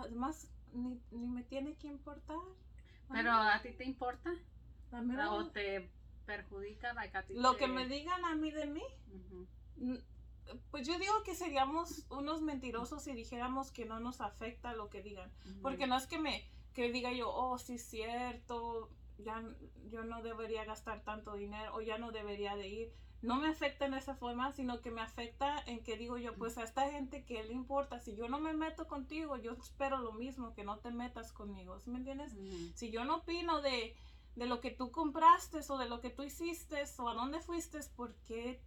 además 0.00 0.50
ni, 0.72 1.00
ni 1.10 1.26
me 1.26 1.42
tiene 1.44 1.74
que 1.76 1.86
importar. 1.88 2.36
Pero 3.10 3.32
a 3.32 3.60
ti 3.62 3.72
te 3.72 3.84
importa 3.84 4.30
La 5.16 5.32
o 5.32 5.46
te 5.50 5.90
perjudica, 6.26 6.92
like 6.94 7.16
a 7.16 7.22
ti 7.26 7.34
lo 7.34 7.52
te- 7.52 7.58
que 7.58 7.68
me 7.68 7.86
digan 7.88 8.24
a 8.24 8.34
mí 8.34 8.50
de 8.50 8.66
mí, 8.66 8.82
Pues 10.70 10.86
yo 10.86 10.98
digo 10.98 11.22
que 11.24 11.34
seríamos 11.34 12.06
unos 12.10 12.40
mentirosos 12.42 13.02
si 13.02 13.12
dijéramos 13.12 13.70
que 13.70 13.84
no 13.84 14.00
nos 14.00 14.20
afecta 14.20 14.72
lo 14.72 14.88
que 14.88 15.02
digan. 15.02 15.30
Porque 15.62 15.86
no 15.86 15.96
es 15.96 16.06
que 16.06 16.18
me, 16.18 16.42
que 16.74 16.90
diga 16.90 17.12
yo, 17.12 17.30
oh, 17.30 17.58
sí 17.58 17.74
es 17.74 17.82
cierto, 17.84 18.90
ya 19.18 19.42
yo 19.90 20.04
no 20.04 20.22
debería 20.22 20.64
gastar 20.64 21.02
tanto 21.04 21.34
dinero 21.34 21.74
o 21.74 21.80
ya 21.82 21.98
no 21.98 22.12
debería 22.12 22.56
de 22.56 22.68
ir. 22.68 22.92
No 23.20 23.36
me 23.36 23.48
afecta 23.48 23.86
en 23.86 23.94
esa 23.94 24.14
forma, 24.14 24.52
sino 24.52 24.80
que 24.80 24.90
me 24.90 25.00
afecta 25.00 25.60
en 25.66 25.82
que 25.82 25.96
digo 25.96 26.18
yo, 26.18 26.34
pues 26.34 26.56
a 26.56 26.62
esta 26.62 26.88
gente 26.90 27.24
que 27.24 27.42
le 27.42 27.52
importa, 27.52 27.98
si 27.98 28.14
yo 28.14 28.28
no 28.28 28.38
me 28.38 28.52
meto 28.52 28.86
contigo, 28.86 29.36
yo 29.36 29.52
espero 29.52 29.98
lo 29.98 30.12
mismo, 30.12 30.54
que 30.54 30.62
no 30.62 30.78
te 30.78 30.90
metas 30.92 31.32
conmigo, 31.32 31.80
¿sí 31.80 31.90
me 31.90 31.98
entiendes? 31.98 32.32
Si 32.76 32.90
yo 32.90 33.04
no 33.04 33.16
opino 33.16 33.60
de, 33.60 33.96
de 34.36 34.46
lo 34.46 34.60
que 34.60 34.70
tú 34.70 34.92
compraste 34.92 35.58
o 35.68 35.78
de 35.78 35.88
lo 35.88 36.00
que 36.00 36.10
tú 36.10 36.22
hiciste 36.22 36.84
o 36.98 37.08
a 37.08 37.14
dónde 37.14 37.40
fuiste, 37.40 37.80
¿por 37.96 38.14
qué 38.28 38.60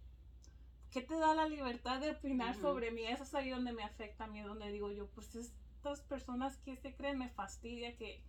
¿qué 0.92 1.00
te 1.00 1.16
da 1.16 1.34
la 1.34 1.48
libertad 1.48 2.00
de 2.00 2.10
opinar 2.10 2.54
sobre 2.54 2.90
mí? 2.90 3.04
Eso 3.04 3.24
es 3.24 3.34
ahí 3.34 3.50
donde 3.50 3.72
me 3.72 3.82
afecta 3.82 4.24
a 4.24 4.26
mí, 4.26 4.42
donde 4.42 4.70
digo 4.70 4.92
yo, 4.92 5.08
pues 5.08 5.34
estas 5.34 6.02
personas 6.02 6.58
que 6.58 6.76
se 6.76 6.94
creen 6.94 7.18
me 7.18 7.30
fastidia 7.30 7.96
que, 7.96 8.22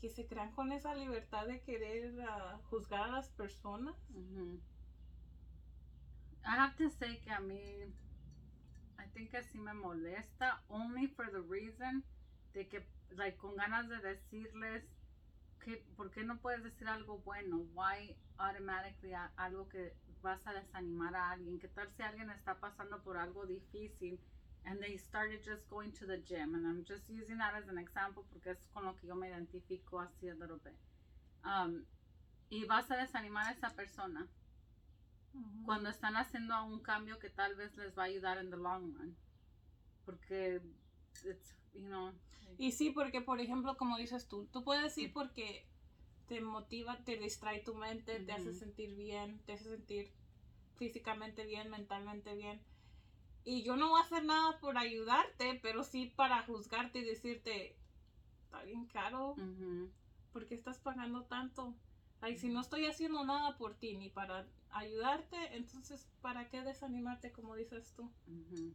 que 0.00 0.08
se 0.08 0.26
crean 0.26 0.52
con 0.52 0.70
esa 0.72 0.94
libertad 0.94 1.46
de 1.46 1.60
querer 1.60 2.14
uh, 2.20 2.62
juzgar 2.70 3.02
a 3.02 3.08
las 3.08 3.28
personas. 3.30 3.96
I 6.46 6.56
have 6.56 6.76
to 6.76 6.90
say 6.90 7.20
que 7.24 7.32
a 7.32 7.40
mí, 7.40 7.60
I 8.98 9.06
think 9.14 9.30
que 9.30 9.42
sí 9.42 9.58
me 9.58 9.72
molesta, 9.72 10.60
only 10.68 11.06
for 11.06 11.30
the 11.30 11.40
reason 11.40 12.02
de 12.52 12.66
que, 12.68 12.86
like, 13.16 13.38
con 13.38 13.56
ganas 13.56 13.88
de 13.88 13.98
decirles 13.98 14.84
que, 15.64 15.82
¿por 15.96 16.10
qué 16.10 16.22
no 16.24 16.36
puedes 16.38 16.62
decir 16.62 16.88
algo 16.88 17.18
bueno? 17.24 17.66
Why 17.74 18.14
automatically 18.38 19.14
algo 19.36 19.68
que 19.68 19.94
vas 20.22 20.46
a 20.46 20.52
desanimar 20.52 21.14
a 21.16 21.30
alguien? 21.30 21.58
¿Qué 21.58 21.68
tal 21.68 21.88
si 21.96 22.02
alguien 22.02 22.30
está 22.30 22.54
pasando 22.60 23.02
por 23.02 23.16
algo 23.16 23.46
difícil? 23.46 24.20
and 24.66 24.80
they 24.80 24.96
started 24.96 25.44
just 25.44 25.68
going 25.68 25.92
to 25.92 26.06
the 26.06 26.18
gym 26.18 26.54
and 26.54 26.66
I'm 26.66 26.84
just 26.86 27.08
using 27.08 27.38
that 27.38 27.52
as 27.54 27.68
an 27.68 27.78
example 27.78 28.24
porque 28.32 28.52
es 28.52 28.58
con 28.72 28.84
lo 28.84 28.94
que 28.94 29.06
yo 29.06 29.14
me 29.14 29.28
identifico 29.28 30.00
así 30.00 30.28
a 30.28 30.34
little 30.34 30.58
bit. 30.64 30.76
Um, 31.44 31.84
y 32.50 32.64
vas 32.64 32.90
a 32.90 32.96
desanimar 32.96 33.46
a 33.46 33.52
esa 33.52 33.70
persona 33.70 34.26
cuando 35.64 35.88
están 35.88 36.16
haciendo 36.16 36.62
un 36.64 36.80
cambio 36.80 37.18
que 37.18 37.30
tal 37.30 37.54
vez 37.56 37.76
les 37.76 37.96
va 37.96 38.04
a 38.04 38.06
ayudar 38.06 38.38
en 38.38 38.50
the 38.50 38.56
long 38.56 38.94
run. 38.94 39.16
Porque 40.04 40.60
it's, 41.24 41.54
you 41.72 41.86
know, 41.86 42.12
y 42.58 42.72
sí 42.72 42.90
porque 42.90 43.20
por 43.20 43.40
ejemplo 43.40 43.76
como 43.76 43.96
dices 43.96 44.28
tú 44.28 44.46
tú 44.52 44.62
puedes 44.62 44.96
ir 44.98 45.12
porque 45.12 45.66
te 46.28 46.40
motiva 46.40 46.98
te 47.04 47.16
distrae 47.16 47.60
tu 47.60 47.74
mente 47.74 48.20
te 48.20 48.32
hace 48.32 48.52
sentir 48.52 48.94
bien 48.94 49.40
te 49.46 49.54
hace 49.54 49.70
sentir 49.70 50.12
físicamente 50.76 51.46
bien 51.46 51.70
mentalmente 51.70 52.34
bien. 52.34 52.60
Y 53.44 53.62
yo 53.62 53.76
no 53.76 53.90
voy 53.90 54.00
a 54.00 54.04
hacer 54.04 54.24
nada 54.24 54.58
por 54.58 54.78
ayudarte, 54.78 55.60
pero 55.62 55.84
sí 55.84 56.12
para 56.16 56.42
juzgarte 56.44 57.00
y 57.00 57.04
decirte, 57.04 57.76
está 58.44 58.62
bien 58.62 58.86
caro, 58.86 59.36
¿por 60.32 60.46
qué 60.46 60.54
estás 60.54 60.78
pagando 60.78 61.24
tanto? 61.24 61.74
Ay, 62.22 62.38
si 62.38 62.48
no 62.48 62.60
estoy 62.60 62.86
haciendo 62.86 63.24
nada 63.24 63.58
por 63.58 63.74
ti 63.74 63.96
ni 63.96 64.08
para 64.08 64.46
ayudarte, 64.74 65.56
entonces, 65.56 66.06
¿para 66.20 66.48
qué 66.48 66.62
desanimarte, 66.62 67.32
como 67.32 67.54
dices 67.54 67.92
tú? 67.94 68.10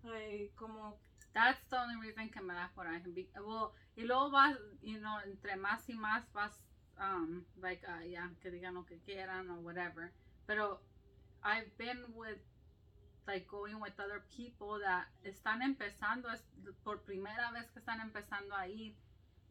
Ay, 0.04 0.50
como... 0.56 1.00
That's 1.32 1.64
the 1.70 1.78
only 1.78 1.96
reason 2.02 2.32
que 2.32 2.42
me 2.42 2.56
da 2.56 2.72
coraje. 2.74 3.04
Well, 3.36 3.72
y 3.96 4.04
luego 4.04 4.32
vas, 4.32 4.58
you 4.82 4.98
know, 4.98 5.20
entre 5.26 5.56
más 5.58 5.88
y 5.88 5.94
más 5.94 6.32
vas, 6.34 6.60
um, 6.98 7.46
like, 7.58 7.86
uh, 7.86 8.04
yeah, 8.04 8.32
que 8.42 8.50
digan 8.50 8.74
lo 8.74 8.86
que 8.86 9.00
quieran 9.02 9.48
o 9.52 9.60
whatever. 9.62 10.12
Pero 10.48 10.82
I've 11.44 11.70
been 11.78 12.04
with 12.16 12.40
like 13.28 13.48
going 13.48 13.80
with 13.80 13.94
other 14.00 14.24
people 14.36 14.80
that 14.80 15.06
están 15.24 15.62
empezando 15.62 16.32
es 16.34 16.42
por 16.84 16.98
primera 17.04 17.52
vez 17.52 17.70
que 17.72 17.80
están 17.80 18.02
empezando 18.02 18.56
a 18.56 18.68
ir 18.68 18.96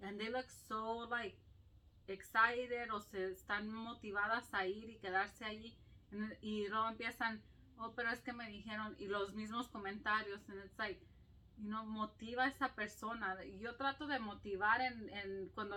and 0.03 0.19
they 0.19 0.29
look 0.29 0.51
so 0.69 1.07
like 1.09 1.39
excited 2.09 2.91
o 2.91 3.01
se 3.01 3.31
están 3.31 3.71
motivadas 3.71 4.53
a 4.53 4.67
ir 4.67 4.91
y 4.91 4.99
quedarse 4.99 5.45
allí 5.45 5.79
y 6.41 6.67
luego 6.69 6.89
empiezan 6.89 7.43
oh 7.79 7.93
pero 7.95 8.11
es 8.11 8.21
que 8.21 8.33
me 8.33 8.49
dijeron 8.49 8.97
y 8.99 9.07
los 9.07 9.35
mismos 9.35 9.69
comentarios 9.69 10.41
and 10.49 10.65
it's 10.65 10.79
like 10.79 11.01
you 11.59 11.69
know 11.69 11.85
motiva 11.85 12.45
a 12.45 12.49
esa 12.49 12.75
persona 12.75 13.37
yo 13.61 13.77
trato 13.77 14.07
de 14.07 14.19
motivar 14.19 14.81
en, 14.81 15.11
en 15.11 15.49
cuando 15.55 15.77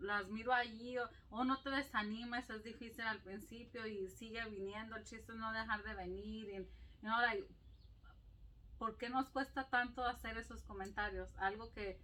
las 0.00 0.28
miro 0.28 0.52
allí 0.52 0.98
o 0.98 1.08
oh, 1.30 1.44
no 1.44 1.60
te 1.62 1.70
desanimes 1.70 2.50
es 2.50 2.64
difícil 2.64 3.04
al 3.04 3.20
principio 3.20 3.86
y 3.86 4.08
sigue 4.08 4.44
viniendo 4.50 4.96
el 4.96 5.04
chiste 5.04 5.32
no 5.34 5.52
dejar 5.52 5.82
de 5.84 5.94
venir 5.94 6.50
y 6.50 6.66
no, 7.02 7.20
like, 7.20 7.44
¿por 8.78 8.96
qué 8.96 9.10
nos 9.10 9.28
cuesta 9.28 9.68
tanto 9.68 10.04
hacer 10.04 10.38
esos 10.38 10.62
comentarios? 10.62 11.28
Algo 11.38 11.72
que, 11.72 12.00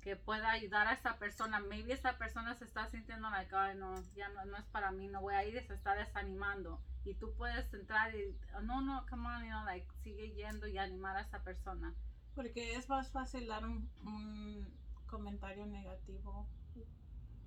que 0.00 0.16
pueda 0.16 0.50
ayudar 0.50 0.86
a 0.86 0.94
esa 0.94 1.18
persona. 1.18 1.60
Maybe 1.60 1.92
esa 1.92 2.16
persona 2.16 2.54
se 2.54 2.64
está 2.64 2.88
sintiendo 2.88 3.28
like, 3.30 3.54
ay, 3.54 3.76
no, 3.76 3.94
ya 4.14 4.30
no, 4.30 4.44
no 4.46 4.56
es 4.56 4.64
para 4.66 4.90
mí, 4.92 5.08
no 5.08 5.20
voy 5.20 5.34
a 5.34 5.44
ir 5.44 5.56
y 5.56 5.66
se 5.66 5.74
está 5.74 5.94
desanimando. 5.94 6.80
Y 7.04 7.14
tú 7.14 7.32
puedes 7.34 7.72
entrar 7.72 8.14
y, 8.14 8.36
no, 8.62 8.82
no, 8.82 9.06
come 9.08 9.26
on, 9.26 9.42
you 9.42 9.50
know, 9.50 9.64
like, 9.64 9.86
sigue 10.02 10.32
yendo 10.34 10.66
y 10.68 10.78
animar 10.78 11.16
a 11.16 11.22
esa 11.22 11.42
persona. 11.42 11.94
Porque 12.34 12.74
es 12.74 12.88
más 12.88 13.10
fácil 13.10 13.46
dar 13.46 13.64
un, 13.64 13.90
un 14.04 14.66
comentario 15.06 15.66
negativo 15.66 16.46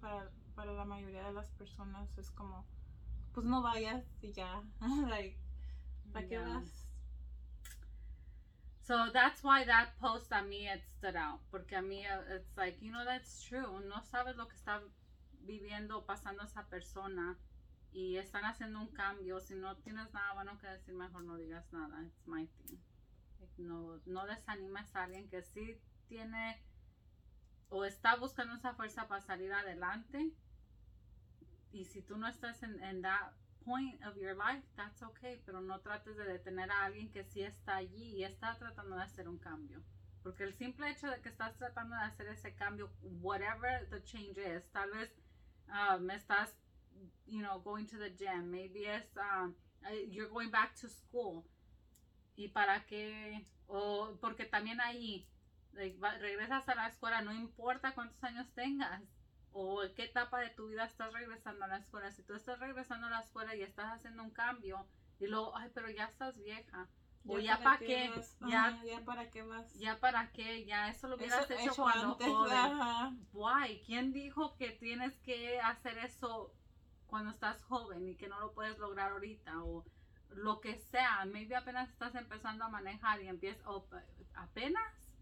para, 0.02 0.32
para 0.56 0.74
la 0.74 0.86
mayoría 0.86 1.24
de 1.24 1.34
las 1.34 1.50
personas. 1.52 2.18
Es 2.18 2.32
como, 2.32 2.66
pues 3.34 3.46
no 3.46 3.62
vayas 3.62 4.04
y 4.22 4.32
ya, 4.32 4.64
like, 5.08 5.38
¿para 6.12 6.28
qué 6.28 6.38
vas? 6.40 6.84
So 8.84 9.10
that's 9.14 9.42
why 9.44 9.64
that 9.64 9.98
post 9.98 10.32
a 10.34 10.42
mí 10.42 10.68
it 10.68 10.84
stood 10.98 11.16
out. 11.16 11.40
Porque 11.50 11.76
a 11.76 11.82
mí 11.82 12.06
uh, 12.06 12.36
it's 12.36 12.58
like, 12.58 12.82
you 12.82 12.92
know, 12.92 13.06
that's 13.06 13.42
true. 13.42 13.80
No 13.88 14.02
sabes 14.02 14.36
lo 14.36 14.48
que 14.48 14.56
está 14.56 14.82
viviendo 15.46 16.00
o 16.00 16.06
pasando 16.06 16.44
esa 16.44 16.64
persona 16.64 17.38
y 17.94 18.18
están 18.18 18.46
haciendo 18.46 18.80
un 18.80 18.88
cambio. 18.88 19.40
Si 19.40 19.56
no 19.56 19.78
tienes 19.78 20.12
nada 20.14 20.34
bueno 20.34 20.60
que 20.60 20.68
decir, 20.68 20.94
mejor 20.94 21.24
no 21.24 21.38
digas 21.38 21.72
nada. 21.72 22.04
It's 22.04 22.28
my 22.28 22.48
thing. 22.48 22.78
no, 23.58 24.02
no 24.06 24.26
desanimes 24.26 24.96
a 24.96 25.04
alguien 25.04 25.30
que 25.30 25.44
sí 25.44 25.80
tiene 26.08 26.62
o 27.70 27.86
está 27.86 28.16
buscando 28.16 28.56
esa 28.56 28.74
fuerza 28.74 29.08
para 29.08 29.22
salir 29.22 29.52
adelante. 29.54 30.32
Y 31.72 31.86
si 31.86 32.02
tú 32.04 32.18
no 32.18 32.28
estás 32.28 32.62
en, 32.62 32.84
en 32.84 33.02
that 33.02 33.34
point 33.66 34.04
of 34.06 34.16
your 34.16 34.36
life, 34.36 34.64
that's 34.76 35.02
okay, 35.02 35.42
pero 35.46 35.62
no 35.62 35.80
trates 35.80 36.16
de 36.18 36.26
detener 36.26 36.70
a 36.72 36.86
alguien 36.86 37.12
que 37.12 37.24
sí 37.24 37.42
está 37.42 37.78
allí 37.78 38.18
y 38.18 38.24
está 38.24 38.56
tratando 38.58 38.96
de 38.96 39.04
hacer 39.04 39.28
un 39.28 39.40
cambio. 39.40 39.82
Porque 40.22 40.44
el 40.44 40.54
simple 40.54 40.90
hecho 40.90 41.10
de 41.10 41.20
que 41.22 41.30
estás 41.30 41.58
tratando 41.58 41.96
de 41.96 42.04
hacer 42.04 42.28
ese 42.28 42.54
cambio, 42.56 42.92
whatever 43.02 43.90
the 43.90 44.02
change 44.04 44.38
is, 44.38 44.70
tal 44.72 44.90
vez 44.92 45.12
um, 45.68 46.10
estás, 46.12 46.56
you 47.26 47.42
know, 47.42 47.60
going 47.60 47.86
to 47.88 47.98
the 47.98 48.10
gym, 48.10 48.52
maybe 48.52 48.86
es, 48.86 49.06
um, 49.18 49.56
uh, 49.86 49.94
you're 50.10 50.30
going 50.30 50.50
back 50.50 50.76
to 50.82 50.88
school. 50.88 51.44
¿Y 52.36 52.50
para 52.50 52.86
qué? 52.86 53.46
O 53.68 54.18
porque 54.20 54.46
también 54.46 54.82
ahí, 54.82 55.28
regresas 55.74 56.68
a 56.68 56.76
la 56.76 56.88
escuela, 56.88 57.22
no 57.22 57.34
importa 57.34 57.94
cuántos 57.94 58.24
años 58.24 58.48
tengas, 58.54 59.02
o 59.52 59.82
qué 59.96 60.06
etapa 60.06 60.40
de 60.40 60.50
tu 60.50 60.68
vida 60.68 60.86
estás 60.86 61.14
regresando 61.14 61.66
a 61.66 61.68
la 61.68 61.78
escuela. 61.78 62.12
Si 62.12 62.24
tú 62.24 62.34
estás 62.34 62.60
regresando 62.60 63.08
a 63.08 63.12
la 63.12 63.20
escuela 63.20 63.56
y 63.56 63.62
estás 63.62 63.94
haciendo 63.94 64.24
un 64.24 64.32
cambio 64.32 64.88
y 65.20 65.28
luego, 65.28 65.56
ay, 65.56 65.70
pero 65.74 65.90
ya 65.90 66.06
estás 66.06 66.38
vieja. 66.38 66.90
O 67.26 67.40
ya, 67.40 67.58
para 67.64 67.78
qué, 67.78 68.12
ya, 68.50 68.82
ya 68.84 69.06
para 69.06 69.30
qué 69.30 69.44
más. 69.44 69.74
Ya 69.76 69.98
para 70.00 70.32
qué, 70.34 70.66
ya 70.66 70.90
eso 70.90 71.08
lo 71.08 71.16
hubieras 71.16 71.50
hecho, 71.50 71.74
cuando 71.76 72.16
joven. 72.16 73.26
Guay, 73.32 73.82
¿quién 73.86 74.12
dijo 74.12 74.58
que 74.58 74.72
tienes 74.72 75.18
que 75.20 75.60
hacer 75.62 76.00
eso 76.00 76.54
cuando 77.14 77.30
estás 77.30 77.62
joven 77.66 78.10
y 78.10 78.16
que 78.16 78.28
no 78.28 78.40
lo 78.40 78.54
puedes 78.54 78.80
lograr 78.80 79.12
ahorita? 79.12 79.64
O 79.64 79.86
lo 80.32 80.60
que 80.60 80.80
sea, 80.80 81.24
maybe 81.26 81.56
apenas 81.56 81.88
estás 81.92 82.16
empezando 82.16 82.66
a 82.66 82.70
manejar 82.70 83.22
y 83.22 83.28
empiezas, 83.28 83.64
apenas. 84.34 85.14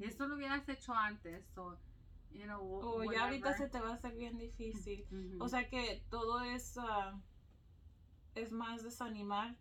Y 0.00 0.04
eso 0.06 0.26
lo 0.26 0.36
hubieras 0.36 0.66
hecho 0.70 0.94
antes. 0.94 1.44
o 1.58 3.12
ya 3.12 3.24
ahorita 3.24 3.54
se 3.58 3.68
te 3.68 3.78
va 3.78 3.90
a 3.90 3.92
hacer 3.92 4.14
bien 4.14 4.38
difícil. 4.38 5.04
O 5.38 5.50
sea 5.50 5.68
que 5.68 6.02
todo 6.08 6.40
es, 6.40 6.78
ah, 6.78 7.20
es 8.34 8.50
más 8.50 8.82
desanimar 8.82 9.54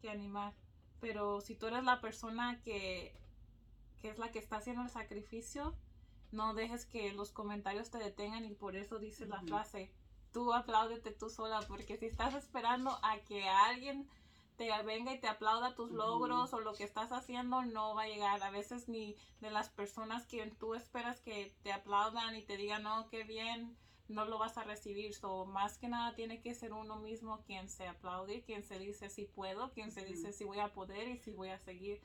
que 0.00 0.10
animar. 0.10 0.54
Pero 1.00 1.40
si 1.40 1.54
tú 1.54 1.68
eres 1.68 1.84
la 1.84 2.00
persona 2.00 2.60
que, 2.64 3.16
que 4.00 4.08
es 4.08 4.18
la 4.18 4.32
que 4.32 4.40
está 4.40 4.56
haciendo 4.56 4.82
el 4.82 4.90
sacrificio, 4.90 5.76
no 6.32 6.52
dejes 6.52 6.84
que 6.84 7.12
los 7.12 7.30
comentarios 7.30 7.92
te 7.92 7.98
detengan 7.98 8.44
y 8.44 8.54
por 8.54 8.74
eso 8.74 8.98
dices 8.98 9.28
la 9.28 9.40
frase, 9.42 9.92
tú 10.36 10.52
apláudete 10.52 11.12
tú 11.12 11.30
sola, 11.30 11.60
porque 11.66 11.96
si 11.96 12.04
estás 12.04 12.34
esperando 12.34 12.90
a 13.02 13.16
que 13.20 13.48
alguien 13.48 14.06
te 14.58 14.70
venga 14.82 15.14
y 15.14 15.18
te 15.18 15.28
aplauda 15.28 15.74
tus 15.74 15.90
logros 15.90 16.52
o 16.52 16.60
lo 16.60 16.74
que 16.74 16.84
estás 16.84 17.10
haciendo 17.10 17.62
no 17.62 17.94
va 17.94 18.02
a 18.02 18.08
llegar. 18.08 18.42
A 18.42 18.50
veces 18.50 18.86
ni 18.86 19.16
de 19.40 19.50
las 19.50 19.70
personas 19.70 20.26
que 20.26 20.44
tú 20.60 20.74
esperas 20.74 21.20
que 21.20 21.54
te 21.62 21.72
aplaudan 21.72 22.36
y 22.36 22.42
te 22.42 22.58
digan, 22.58 22.82
no, 22.82 23.08
qué 23.08 23.24
bien, 23.24 23.78
no 24.08 24.26
lo 24.26 24.36
vas 24.36 24.58
a 24.58 24.64
recibir. 24.64 25.14
So, 25.14 25.46
más 25.46 25.78
que 25.78 25.88
nada 25.88 26.14
tiene 26.14 26.42
que 26.42 26.54
ser 26.54 26.74
uno 26.74 26.96
mismo 26.96 27.42
quien 27.46 27.70
se 27.70 27.88
aplaude, 27.88 28.42
quien 28.42 28.62
se 28.62 28.78
dice 28.78 29.08
si 29.08 29.24
puedo, 29.24 29.72
quien 29.72 29.90
se 29.90 30.04
dice 30.04 30.34
si 30.34 30.44
voy 30.44 30.58
a 30.58 30.74
poder 30.74 31.08
y 31.08 31.16
si 31.16 31.30
voy 31.30 31.48
a 31.48 31.58
seguir. 31.58 32.02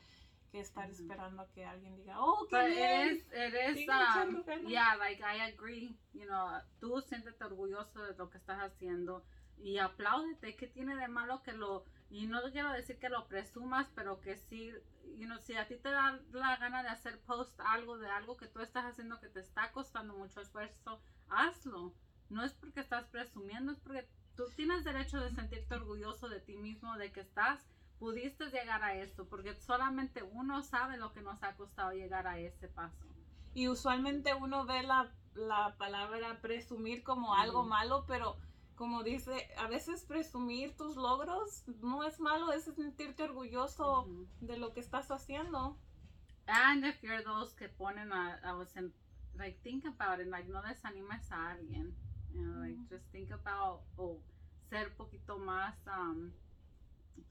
Que 0.51 0.59
estar 0.59 0.89
esperando 0.89 1.41
a 1.41 1.47
que 1.51 1.65
alguien 1.65 1.95
diga, 1.95 2.19
oh, 2.19 2.45
qué 2.49 2.67
bien. 2.67 3.07
it 3.07 3.13
is, 3.13 3.25
it 3.31 3.77
is, 3.77 3.89
um, 3.89 4.67
yeah, 4.67 4.95
like 4.97 5.23
I 5.23 5.51
agree. 5.51 5.97
You 6.13 6.25
know, 6.25 6.61
tú 6.79 7.01
siéntete 7.01 7.43
orgulloso 7.45 8.03
de 8.03 8.13
lo 8.15 8.29
que 8.29 8.37
estás 8.37 8.59
haciendo 8.59 9.23
y 9.57 9.77
apláudete. 9.77 10.55
¿Qué 10.57 10.67
tiene 10.67 10.95
de 10.95 11.07
malo 11.07 11.41
que 11.43 11.53
lo, 11.53 11.85
y 12.09 12.27
no 12.27 12.41
quiero 12.51 12.71
decir 12.71 12.99
que 12.99 13.09
lo 13.09 13.27
presumas, 13.27 13.89
pero 13.95 14.19
que 14.19 14.35
sí, 14.35 14.73
you 15.17 15.25
know, 15.25 15.39
si 15.39 15.55
a 15.55 15.67
ti 15.67 15.77
te 15.77 15.89
da 15.89 16.19
la 16.33 16.57
gana 16.57 16.83
de 16.83 16.89
hacer 16.89 17.19
post 17.21 17.57
algo 17.61 17.97
de 17.97 18.09
algo 18.09 18.35
que 18.35 18.47
tú 18.47 18.59
estás 18.59 18.85
haciendo 18.85 19.21
que 19.21 19.29
te 19.29 19.39
está 19.39 19.71
costando 19.71 20.13
mucho 20.13 20.41
esfuerzo, 20.41 21.01
hazlo. 21.29 21.93
No 22.29 22.43
es 22.43 22.53
porque 22.53 22.81
estás 22.81 23.05
presumiendo, 23.07 23.71
es 23.71 23.79
porque 23.79 24.07
tú 24.35 24.43
tienes 24.55 24.83
derecho 24.83 25.19
de 25.19 25.31
sentirte 25.31 25.75
orgulloso 25.75 26.27
de 26.27 26.39
ti 26.41 26.57
mismo, 26.57 26.97
de 26.97 27.11
que 27.11 27.21
estás 27.21 27.65
pudiste 28.01 28.49
llegar 28.49 28.83
a 28.83 28.95
esto, 28.95 29.27
porque 29.29 29.53
solamente 29.61 30.23
uno 30.23 30.63
sabe 30.63 30.97
lo 30.97 31.13
que 31.13 31.21
nos 31.21 31.43
ha 31.43 31.55
costado 31.55 31.91
llegar 31.91 32.25
a 32.25 32.39
ese 32.39 32.67
paso. 32.67 33.05
Y 33.53 33.67
usualmente 33.67 34.33
uno 34.33 34.65
ve 34.65 34.81
la, 34.81 35.13
la 35.35 35.77
palabra 35.77 36.41
presumir 36.41 37.03
como 37.03 37.35
algo 37.35 37.59
Ujú. 37.59 37.69
malo, 37.69 38.05
pero 38.07 38.39
como 38.73 39.03
dice, 39.03 39.47
a 39.55 39.67
veces 39.67 40.03
presumir 40.05 40.75
tus 40.75 40.95
logros 40.95 41.63
no 41.79 42.03
es 42.03 42.19
malo, 42.19 42.51
es 42.51 42.63
sentirte 42.63 43.21
orgulloso 43.21 44.01
Ujú. 44.01 44.27
de 44.39 44.57
lo 44.57 44.73
que 44.73 44.79
estás 44.79 45.11
haciendo. 45.11 45.77
And 46.47 46.83
if 46.83 47.03
you're 47.03 47.23
those 47.23 47.53
que 47.55 47.69
ponen 47.69 48.11
a, 48.11 48.39
a 48.43 48.55
was 48.57 48.75
in- 48.77 48.95
like 49.35 49.59
think 49.61 49.85
about 49.85 50.19
it, 50.19 50.27
like 50.27 50.49
no 50.49 50.63
desanimes 50.63 51.31
a 51.31 51.51
alguien, 51.51 51.93
you 52.31 52.41
know, 52.41 52.61
like 52.61 52.79
Ujú. 52.79 52.89
just 52.89 53.05
think 53.11 53.29
about 53.31 53.83
o 53.95 54.23
ser 54.71 54.89
poquito 54.97 55.37
más 55.37 55.75
um, 55.85 56.33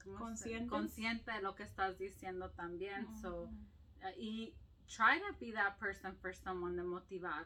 ¿cómo 0.03 0.17
se- 0.17 0.19
Conscientes. 0.19 0.69
consciente 0.69 1.31
de 1.31 1.41
lo 1.41 1.55
que 1.55 1.63
estás 1.63 1.97
diciendo 1.97 2.51
también. 2.51 3.07
So 3.21 3.43
uh, 3.43 4.17
y 4.17 4.55
try 4.87 5.19
to 5.19 5.37
be 5.39 5.51
that 5.53 5.77
person 5.79 6.15
for 6.17 6.33
someone 6.33 6.75
de 6.75 6.83
motivar. 6.83 7.45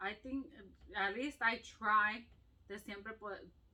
I 0.00 0.14
think 0.14 0.46
at 0.94 1.14
least 1.14 1.40
I 1.42 1.60
try 1.62 2.28
de 2.68 2.78
siempre 2.78 3.16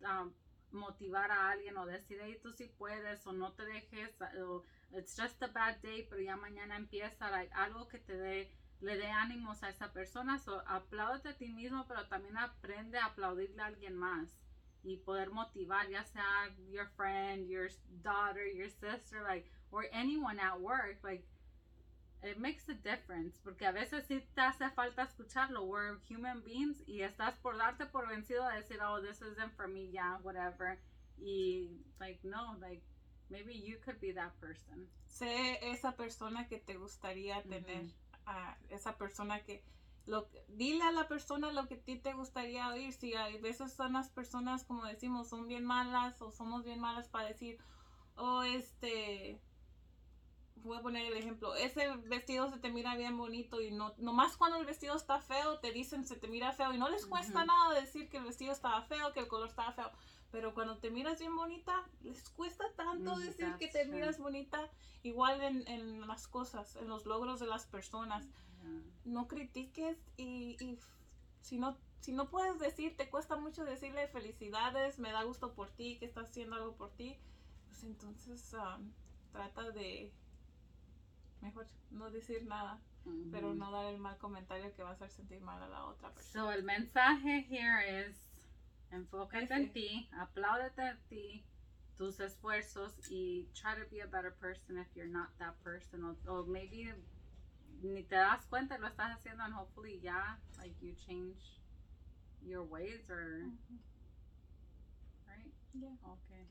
um, 0.03 0.33
motivar 0.73 1.31
a 1.31 1.51
alguien 1.51 1.77
o 1.77 1.87
decir, 1.87 2.19
hey, 2.23 2.39
tú 2.43 2.53
sí 2.53 2.67
puedes 2.79 3.27
o 3.27 3.33
no 3.33 3.53
te 3.53 3.65
dejes, 3.65 4.15
o 4.45 4.65
it's 4.93 5.17
just 5.17 5.43
a 5.43 5.49
bad 5.49 5.81
day, 5.83 6.07
pero 6.09 6.21
ya 6.21 6.37
mañana 6.37 6.77
empieza, 6.77 7.31
like, 7.31 7.53
algo 7.55 7.89
que 7.89 7.99
te 7.99 8.17
dé, 8.17 8.53
le 8.81 8.97
dé 8.97 9.07
ánimos 9.11 9.63
a 9.63 9.71
esa 9.71 9.93
persona. 9.93 10.39
So, 10.39 10.63
apláudete 10.67 11.31
a 11.31 11.37
ti 11.37 11.49
mismo, 11.49 11.87
pero 11.89 12.07
también 12.09 12.37
aprende 12.37 12.99
a 12.99 13.07
aplaudirle 13.07 13.63
a 13.63 13.67
alguien 13.67 13.97
más 13.97 14.39
y 14.83 14.97
poder 14.97 15.31
motivar, 15.31 15.89
ya 15.91 16.05
sea 16.05 16.51
your 16.71 16.87
friend, 16.97 17.49
your 17.49 17.69
daughter, 18.03 18.47
your 18.47 18.69
sister, 18.69 19.23
like, 19.23 19.51
or 19.71 19.87
anyone 19.93 20.39
at 20.39 20.61
work, 20.61 20.99
like, 21.03 21.25
it 22.23 22.39
makes 22.39 22.69
a 22.69 22.75
difference, 22.75 23.39
porque 23.43 23.63
a 23.63 23.73
veces 23.73 24.07
sí 24.07 24.23
te 24.35 24.43
hace 24.43 24.71
falta 24.75 25.03
escucharlo. 25.03 25.67
We're 25.67 25.99
human 26.09 26.43
beings 26.43 26.83
y 26.87 27.01
estás 27.03 27.35
por 27.43 27.57
darte 27.57 27.87
por 27.87 28.09
vencido 28.09 28.45
a 28.45 28.57
decir, 28.57 28.79
oh, 28.83 29.01
this 29.01 29.23
isn't 29.23 29.57
for 29.57 29.67
me, 29.67 29.89
yeah, 29.91 30.19
whatever. 30.23 30.79
Y, 31.19 31.69
like, 31.99 32.21
no, 32.23 32.57
like, 32.61 32.83
maybe 33.31 33.55
you 33.55 33.79
could 33.85 34.01
be 34.01 34.13
that 34.13 34.33
person. 34.41 34.87
Sé 35.09 35.59
esa 35.63 35.93
persona 35.93 36.47
que 36.49 36.59
te 36.59 36.75
gustaría 36.75 37.43
tener, 37.43 37.87
a 38.27 38.57
esa 38.71 38.93
persona 38.99 39.41
que 39.41 39.63
lo 40.07 40.29
dile 40.49 40.85
a 40.85 40.93
la 40.93 41.09
persona 41.09 41.53
lo 41.53 41.67
que 41.69 41.75
a 41.75 41.83
ti 41.83 41.97
te 41.97 42.15
gustaría 42.15 42.69
oír. 42.69 42.93
Si 42.93 43.15
a 43.15 43.29
veces 43.39 43.73
son 43.73 43.95
las 43.95 44.11
personas, 44.11 44.65
como 44.65 44.85
decimos, 44.85 45.29
son 45.29 45.47
bien 45.47 45.65
malas 45.65 46.21
o 46.23 46.31
somos 46.31 46.65
bien 46.65 46.81
malas 46.81 47.09
para 47.09 47.29
decir, 47.29 47.59
oh, 48.17 48.43
este, 48.43 49.41
voy 50.57 50.79
a 50.79 50.83
poner 50.83 51.07
el 51.07 51.17
ejemplo, 51.17 51.55
ese 51.55 51.97
vestido 52.05 52.49
se 52.51 52.59
te 52.59 52.71
mira 52.71 52.97
bien 52.97 53.17
bonito 53.17 53.61
y 53.61 53.71
no, 53.71 53.95
nomás 53.99 54.37
cuando 54.37 54.59
el 54.59 54.67
vestido 54.67 54.97
está 54.97 55.21
feo 55.21 55.59
te 55.59 55.73
dicen 55.73 56.07
se 56.07 56.17
te 56.17 56.29
mira 56.29 56.53
feo 56.53 56.73
y 56.73 56.79
no 56.79 56.89
les 56.89 57.07
cuesta 57.07 57.45
nada 57.45 57.81
decir 57.81 58.09
que 58.09 58.19
el 58.19 58.25
vestido 58.25 58.53
estaba 58.53 58.83
feo, 58.83 59.13
que 59.13 59.21
el 59.21 59.29
color 59.29 59.49
estaba 59.49 59.73
feo. 59.73 59.91
Pero 60.31 60.55
cuando 60.55 60.79
te 60.79 60.91
miras 60.91 61.19
bien 61.19 61.35
bonita, 61.35 61.85
les 62.03 62.29
cuesta 62.31 62.65
tanto 62.77 63.19
decir 63.19 63.57
que 63.59 63.67
te 63.67 63.83
true. 63.83 63.95
miras 63.97 64.19
bonita. 64.19 64.71
Igual 65.03 65.41
en, 65.43 65.67
en 65.67 66.07
las 66.07 66.29
cosas, 66.29 66.77
en 66.77 66.87
los 66.89 67.05
logros 67.05 67.41
de 67.41 67.47
las 67.47 67.67
personas. 67.67 68.29
No 69.05 69.27
critiques 69.29 69.99
y, 70.17 70.57
y 70.61 70.79
si, 71.41 71.59
no, 71.59 71.77
si 72.01 72.13
no 72.13 72.29
puedes 72.29 72.59
decir, 72.59 72.97
te 72.97 73.09
cuesta 73.09 73.37
mucho 73.37 73.65
decirle 73.65 74.09
felicidades, 74.09 74.99
me 74.99 75.13
da 75.13 75.23
gusto 75.25 75.55
por 75.55 75.71
ti, 75.71 75.99
que 75.99 76.07
estás 76.07 76.29
haciendo 76.29 76.57
algo 76.57 76.77
por 76.77 76.91
ti, 76.93 77.19
pues 77.69 77.83
entonces 77.85 78.55
um, 78.55 78.93
trata 79.33 79.71
de, 79.71 80.13
mejor 81.41 81.67
no 81.91 82.11
decir 82.11 82.45
nada, 82.45 82.81
pero 83.33 83.55
no 83.55 83.71
dar 83.71 83.87
el 83.87 83.99
mal 83.99 84.19
comentario 84.19 84.75
que 84.75 84.83
va 84.83 84.91
a 84.91 84.93
hacer 84.93 85.11
sentir 85.11 85.41
mal 85.41 85.63
a 85.63 85.69
la 85.69 85.87
otra 85.87 86.13
persona. 86.13 86.45
So, 86.45 86.53
el 86.53 86.63
mensaje 86.63 87.47
here 87.49 88.03
es 88.03 88.31
enfócate 88.91 89.55
en 89.55 89.73
ti, 89.73 90.09
apláudete 90.13 90.83
a 90.83 90.97
ti, 91.09 91.45
tus 91.97 92.19
esfuerzos 92.19 92.93
y 93.11 93.47
try 93.53 93.75
to 93.75 93.89
be 93.91 94.01
a 94.01 94.07
better 94.07 94.33
person 94.33 94.79
if 94.79 94.89
you're 94.97 95.07
not 95.11 95.29
that 95.39 95.55
person. 95.63 96.05
O, 96.05 96.17
o 96.27 96.47
maybe 96.47 96.95
ni 97.83 98.03
te 98.05 98.17
das 98.17 98.47
cuenta 98.47 98.79
lo 98.79 98.87
estás 98.87 99.13
haciendo 99.13 99.45
and 99.45 99.55
hopefully 99.55 100.01
ya, 100.01 100.39
like 100.59 100.75
you 100.81 100.95
change 101.07 101.61
your 102.43 102.63
ways 102.65 103.09
or, 103.11 103.51
right? 105.27 105.53
Yeah. 105.75 105.97
Okay. 106.05 106.47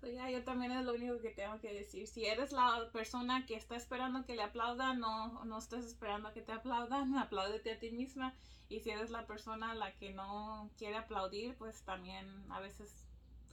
So, 0.00 0.06
ya, 0.08 0.30
yo 0.30 0.42
también 0.42 0.72
es 0.72 0.84
lo 0.86 0.94
único 0.94 1.20
que 1.20 1.30
tengo 1.30 1.60
que 1.60 1.74
decir. 1.74 2.06
Si 2.06 2.24
eres 2.24 2.52
la 2.52 2.88
persona 2.90 3.44
que 3.44 3.54
está 3.54 3.76
esperando 3.76 4.24
que 4.24 4.34
le 4.34 4.42
aplaudan, 4.42 4.98
no, 4.98 5.44
no 5.44 5.58
estés 5.58 5.84
esperando 5.84 6.32
que 6.32 6.40
te 6.40 6.52
aplaudan, 6.52 7.14
apláudete 7.18 7.72
a 7.72 7.78
ti 7.78 7.90
misma. 7.90 8.34
Y 8.70 8.80
si 8.80 8.90
eres 8.90 9.10
la 9.10 9.26
persona 9.26 9.72
a 9.72 9.74
la 9.74 9.92
que 9.96 10.12
no 10.12 10.70
quiere 10.78 10.96
aplaudir, 10.96 11.54
pues 11.56 11.82
también 11.82 12.26
a 12.50 12.60
veces 12.60 13.04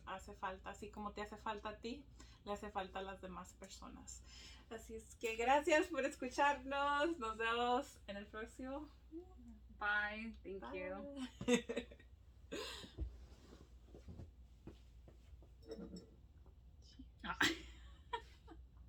hace 0.06 0.34
falta, 0.36 0.70
así 0.70 0.90
como 0.90 1.12
te 1.12 1.22
hace 1.22 1.36
falta 1.38 1.70
a 1.70 1.78
ti, 1.78 2.06
le 2.48 2.54
hace 2.54 2.72
falta 2.72 3.00
a 3.00 3.04
las 3.04 3.22
demás 3.22 3.54
personas. 3.60 4.24
Así 4.72 4.96
es 4.96 5.16
que 5.16 5.36
gracias 5.36 5.88
por 5.88 6.04
escucharnos. 6.06 7.18
Nos 7.20 7.38
vemos 7.38 8.00
en 8.08 8.18
el 8.18 8.26
próximo. 8.26 8.90
Bye. 9.80 10.34
Thank 10.60 10.74
you. 10.74 11.28
Ah. 17.30 17.38